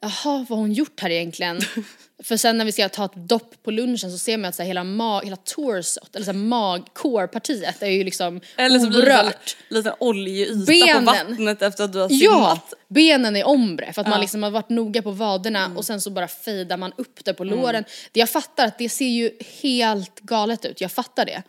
[0.00, 0.12] Jaha
[0.48, 1.60] vad har hon gjort här egentligen?
[2.22, 4.62] För sen när vi ska ta ett dopp på lunchen så ser man att så
[4.62, 8.88] här, hela, mag, hela torsot, eller så här, mag, core-partiet är ju liksom Eller så
[8.88, 9.32] blir det en
[9.68, 11.04] liten oljeyta Benen.
[11.06, 12.18] på vattnet efter att du har Ja,
[12.60, 12.74] simmat.
[12.88, 16.10] benen är ombre för att man liksom har varit noga på vaderna och sen så
[16.10, 17.84] bara fejdar man upp det på låren.
[18.12, 19.30] Det jag fattar att det ser ju
[19.62, 21.42] helt galet ut, jag fattar det.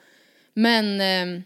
[0.54, 1.42] Men eh,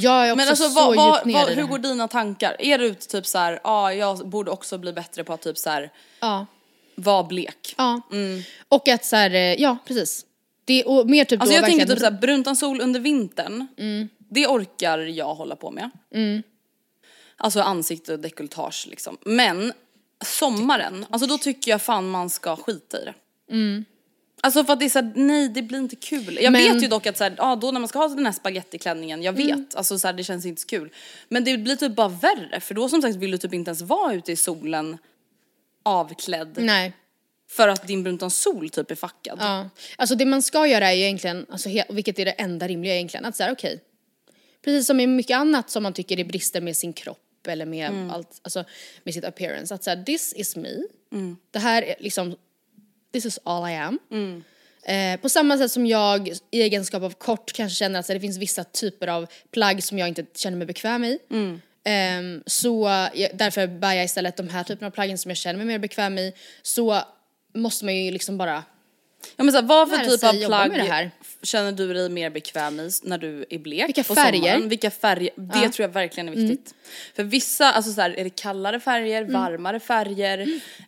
[0.00, 1.70] jag är också Men alltså så vad, vad, djupt ner vad, i det hur här.
[1.70, 2.56] går dina tankar?
[2.58, 5.58] Är du typ så här, ja ah, jag borde också bli bättre på att typ
[5.58, 6.46] så här Ja,
[6.94, 7.74] vara blek?
[7.78, 8.00] ja.
[8.68, 10.26] Och att så här, eh, ja precis.
[10.64, 13.66] Det, och mer typ Alltså då jag tänker typ såhär, bruntan sol under vintern,
[14.18, 15.90] det orkar jag hålla på med.
[17.36, 19.18] Alltså ansikte och dekolletage liksom.
[19.24, 19.72] Men
[20.24, 23.14] sommaren, alltså då tycker jag fan man ska skita i det.
[24.42, 26.38] Alltså för att det är såhär, nej det blir inte kul.
[26.42, 28.32] Jag Men- vet ju dock att såhär, ja då när man ska ha den här
[28.32, 30.90] spagettiklänningen, jag vet, alltså såhär det känns inte så kul.
[31.28, 33.82] Men det blir typ bara värre för då som sagt vill du typ inte ens
[33.82, 34.98] vara ute i solen
[35.82, 36.92] avklädd Nej.
[37.50, 39.38] för att din bruntan sol typ är fackad.
[39.40, 39.68] Ja.
[39.96, 43.24] Alltså det man ska göra är ju egentligen, alltså, vilket är det enda rimliga egentligen,
[43.24, 43.80] att säga okej.
[44.64, 47.88] precis som med mycket annat som man tycker är brister med sin kropp eller med
[47.90, 48.10] Mm.
[48.10, 48.64] allt, alltså
[49.04, 49.74] med sitt appearance.
[49.74, 50.68] Att säga this is me.
[51.50, 52.36] Det här är liksom,
[53.12, 53.98] this is all I am.
[54.10, 54.44] Mm.
[54.82, 58.20] Eh, på samma sätt som jag i egenskap av kort kanske känner att så, det
[58.20, 61.18] finns vissa typer av plagg som jag inte känner mig bekväm i.
[61.84, 65.56] Ehm, så jag, därför bär jag istället de här typerna av plaggen som jag känner
[65.56, 66.32] mig mer bekväm i.
[66.62, 67.02] Så
[67.54, 68.64] måste man ju liksom bara
[69.36, 71.10] Ja men så här, vad för typ av plagg
[71.42, 74.38] känner du dig mer bekväm i när du är blek Vilka på färger?
[74.40, 74.68] sommaren?
[74.68, 75.30] Vilka färger?
[75.36, 75.58] Det Ja.
[75.58, 75.70] Mm.
[75.70, 76.74] tror jag verkligen är viktigt.
[77.16, 79.32] För vissa, alltså så här, är det kallare färger, Mm.
[79.32, 80.38] varmare färger?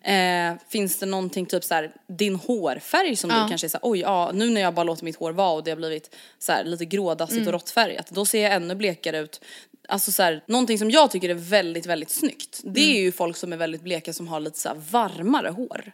[0.03, 3.43] Eh, finns det någonting typ så här, din hårfärg som Ja.
[3.43, 5.53] du kanske är så här, oj ja nu när jag bara låter mitt hår vara
[5.53, 7.47] och det har blivit så här, lite grådassigt Mm.
[7.49, 9.41] och råttfärgat, då ser jag ännu blekare ut.
[9.89, 12.97] Alltså så här, någonting som jag tycker är väldigt, väldigt snyggt, det Mm.
[12.97, 15.93] är ju folk som är väldigt bleka som har lite så varmare hår.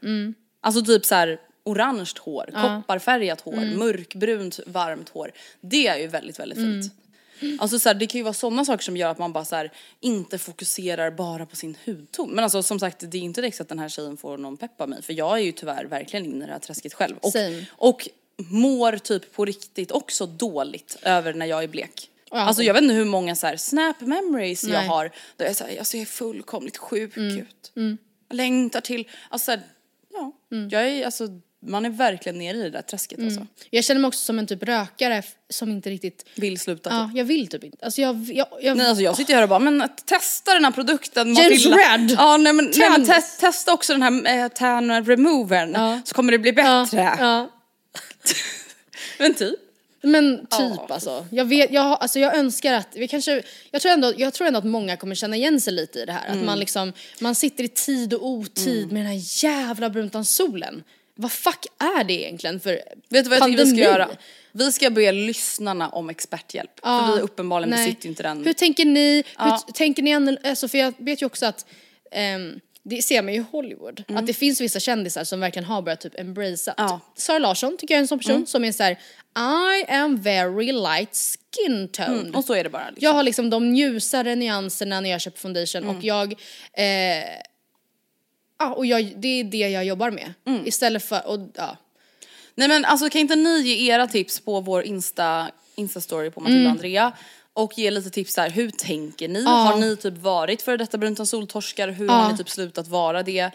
[0.60, 1.38] Alltså typ så här
[1.70, 3.78] orange hår, kopparfärgat hår, Mm.
[3.78, 5.32] mörkbrunt varmt hår.
[5.60, 6.82] Det är ju väldigt, väldigt Mm.
[6.82, 6.92] fint.
[7.60, 9.56] Alltså så här, det kan ju vara sådana saker som gör att man bara så
[9.56, 12.30] här, inte fokuserar bara på sin hudton.
[12.30, 14.80] Men alltså som sagt, det är inte direkt att den här tjejen får någon pepp
[14.80, 15.02] av mig.
[15.02, 17.16] För jag är ju tyvärr verkligen inne i det här träsket själv.
[17.20, 17.64] Och, Same.
[17.70, 22.10] och mår typ på riktigt också dåligt över när jag är blek.
[22.30, 22.36] Ja.
[22.38, 24.78] Alltså jag vet inte hur många så här snap memories jag Nej.
[24.78, 24.88] Mm.
[24.90, 27.72] har där jag säger jag ser fullkomligt sjuk ut.
[27.74, 29.60] Jag längtar till, alltså så här,
[30.12, 30.68] ja, Mm.
[30.68, 31.28] jag är alltså,
[31.66, 33.46] man är verkligen nere i det där träsket alltså.
[33.70, 37.16] Jag känner mig också som en typ rökare som inte riktigt, Vill sluta ja typ.
[37.16, 37.84] jag vill typ inte.
[37.84, 40.72] Alltså jag, jag, jag Nej alltså jag sitter här och bara, men testa den här
[40.72, 41.66] produkten James.
[41.66, 42.10] Red.
[42.18, 46.00] Ja nej men, nej, men te testa också den här eh, tan removern Ja.
[46.04, 47.16] så kommer det bli bättre.
[47.18, 47.50] Ja.
[49.18, 49.54] Men typ.
[50.02, 50.86] Men typ Ja.
[50.90, 51.26] alltså.
[51.30, 52.18] Jag, vet, jag, alltså.
[52.18, 55.36] jag önskar att, vi kanske, jag tror, ändå, jag tror ändå att många kommer känna
[55.36, 56.26] igen sig lite i det här.
[56.26, 56.46] Att Mm.
[56.46, 60.82] man liksom, man sitter i tid och otid med den här jävla bruntansolen.
[61.20, 62.70] Vad fuck är det egentligen för
[63.08, 63.82] Vet du vad jag tycker vi pandemi?
[63.82, 64.08] ska göra?
[64.52, 66.70] Vi ska be lyssnarna om experthjälp.
[66.82, 67.86] Ja, För vi uppenbarligen nej.
[67.86, 68.44] besitter ju inte den.
[68.44, 69.62] Hur tänker ni, Ja.
[69.66, 71.66] hur tänker ni, alltså för jag vet ju också att
[72.12, 75.82] ehm, det ser man ju i Hollywood, att det finns vissa kändisar som verkligen har
[75.82, 76.74] börjat typ embracea.
[76.78, 76.88] Mm.
[76.90, 77.00] Ja.
[77.16, 78.92] Sara Larsson tycker jag är en sån person som är så här:
[79.78, 81.16] I am very light
[81.56, 82.20] skin toned.
[82.20, 83.04] Mm, och så är det bara liksom.
[83.04, 85.96] Jag har liksom de ljusare nyanserna när jag köper foundation Mm.
[85.96, 86.32] och jag
[86.72, 87.24] eh,
[88.58, 90.34] Ja, och jag, det är det jag jobbar med.
[90.46, 90.66] Mm.
[90.66, 91.76] Istället för, och ja.
[92.54, 96.64] Nej men alltså kan inte ni ge era tips på vår Insta, Insta-story på Matilda
[96.64, 97.12] och Andrea?
[97.52, 99.44] Och ge lite tips här, hur tänker ni?
[99.44, 101.88] Har ni typ varit för detta brunta soltorskar?
[101.88, 102.30] Hur har Ja.
[102.32, 103.50] ni typ slutat vara det?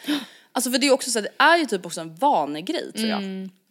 [0.52, 3.22] Alltså för det är också så det är ju typ också en vanegrej tror jag.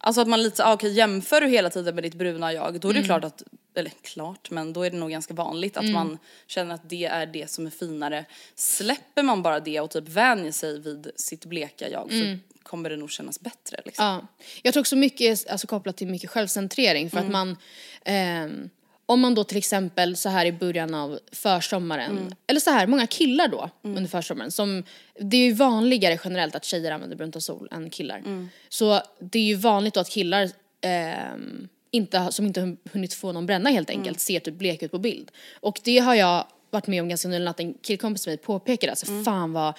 [0.05, 2.79] Alltså att man lite så, ah, okej jämför du hela tiden med ditt bruna jag,
[2.79, 3.43] då är det klart att,
[3.75, 7.25] eller klart, men då är det nog ganska vanligt att man känner att det är
[7.25, 8.25] det som är finare.
[8.55, 12.97] Släpper man bara det och typ vänjer sig vid sitt bleka jag så kommer det
[12.97, 14.05] nog kännas bättre liksom.
[14.05, 14.27] Ja.
[14.63, 17.57] Jag tror också mycket alltså, kopplat till mycket självcentrering för att man
[18.05, 18.69] ehm,
[19.05, 23.07] om man då till exempel så här i början av försommaren, eller så här, många
[23.07, 24.83] killar då under försommaren som,
[25.19, 28.23] det är ju vanligare generellt att tjejer använder brunta sol än killar.
[28.69, 30.49] Så det är ju vanligt då att killar
[30.81, 34.99] ehm, inte, som inte hunnit få någon bränna helt enkelt ser typ blek ut på
[34.99, 35.31] bild.
[35.59, 38.91] Och det har jag varit med om ganska nyligen att en killkompis till mig påpekade,
[38.91, 39.73] alltså fan vad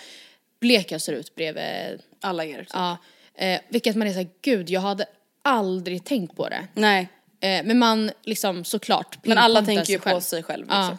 [0.60, 2.58] blek jag ser ut bredvid Alla er.
[2.58, 2.68] Typ.
[2.72, 2.96] Ja,
[3.34, 5.06] eh, vilket man är såhär, gud jag hade
[5.42, 6.68] aldrig tänkt på det.
[6.74, 7.08] Nej.
[7.44, 10.80] Eh, men man liksom såklart Men alla tänker ju på sig själv Ja.
[10.80, 10.98] liksom.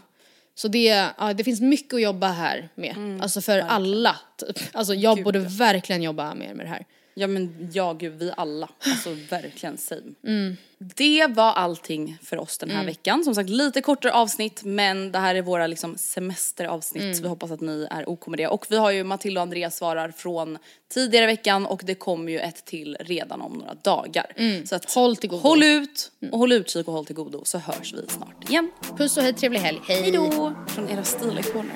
[0.56, 3.20] Så det, ja, det finns mycket att jobba här med.
[3.22, 4.16] alltså för alla.
[4.38, 4.60] Typ.
[4.72, 5.46] Alltså jag Mm, Gud, borde ja.
[5.50, 6.86] verkligen jobba mer med det här.
[7.18, 8.70] Ja men ja gud, vi alla.
[8.80, 10.02] Alltså verkligen same.
[10.24, 10.58] Mm.
[10.78, 13.24] Det var allting för oss den här veckan.
[13.24, 17.04] Som sagt lite kortare avsnitt men det här är våra liksom semesteravsnitt.
[17.04, 17.22] Mm.
[17.22, 18.48] Vi hoppas att ni är OK med det.
[18.48, 20.58] Och vi har ju Matilda och Andreas svarar från
[20.94, 24.26] tidigare veckan och det kommer ju ett till redan om några dagar.
[24.66, 25.04] Så att Mm.
[25.04, 25.42] Håll till godo.
[25.42, 28.72] håll ut och håll utkik och håll till godo så hörs vi snart igen.
[28.98, 29.80] Puss och hej, trevlig helg.
[29.88, 30.02] Hej!
[30.02, 30.54] Hejdå!
[30.68, 31.76] Från era stilikoner.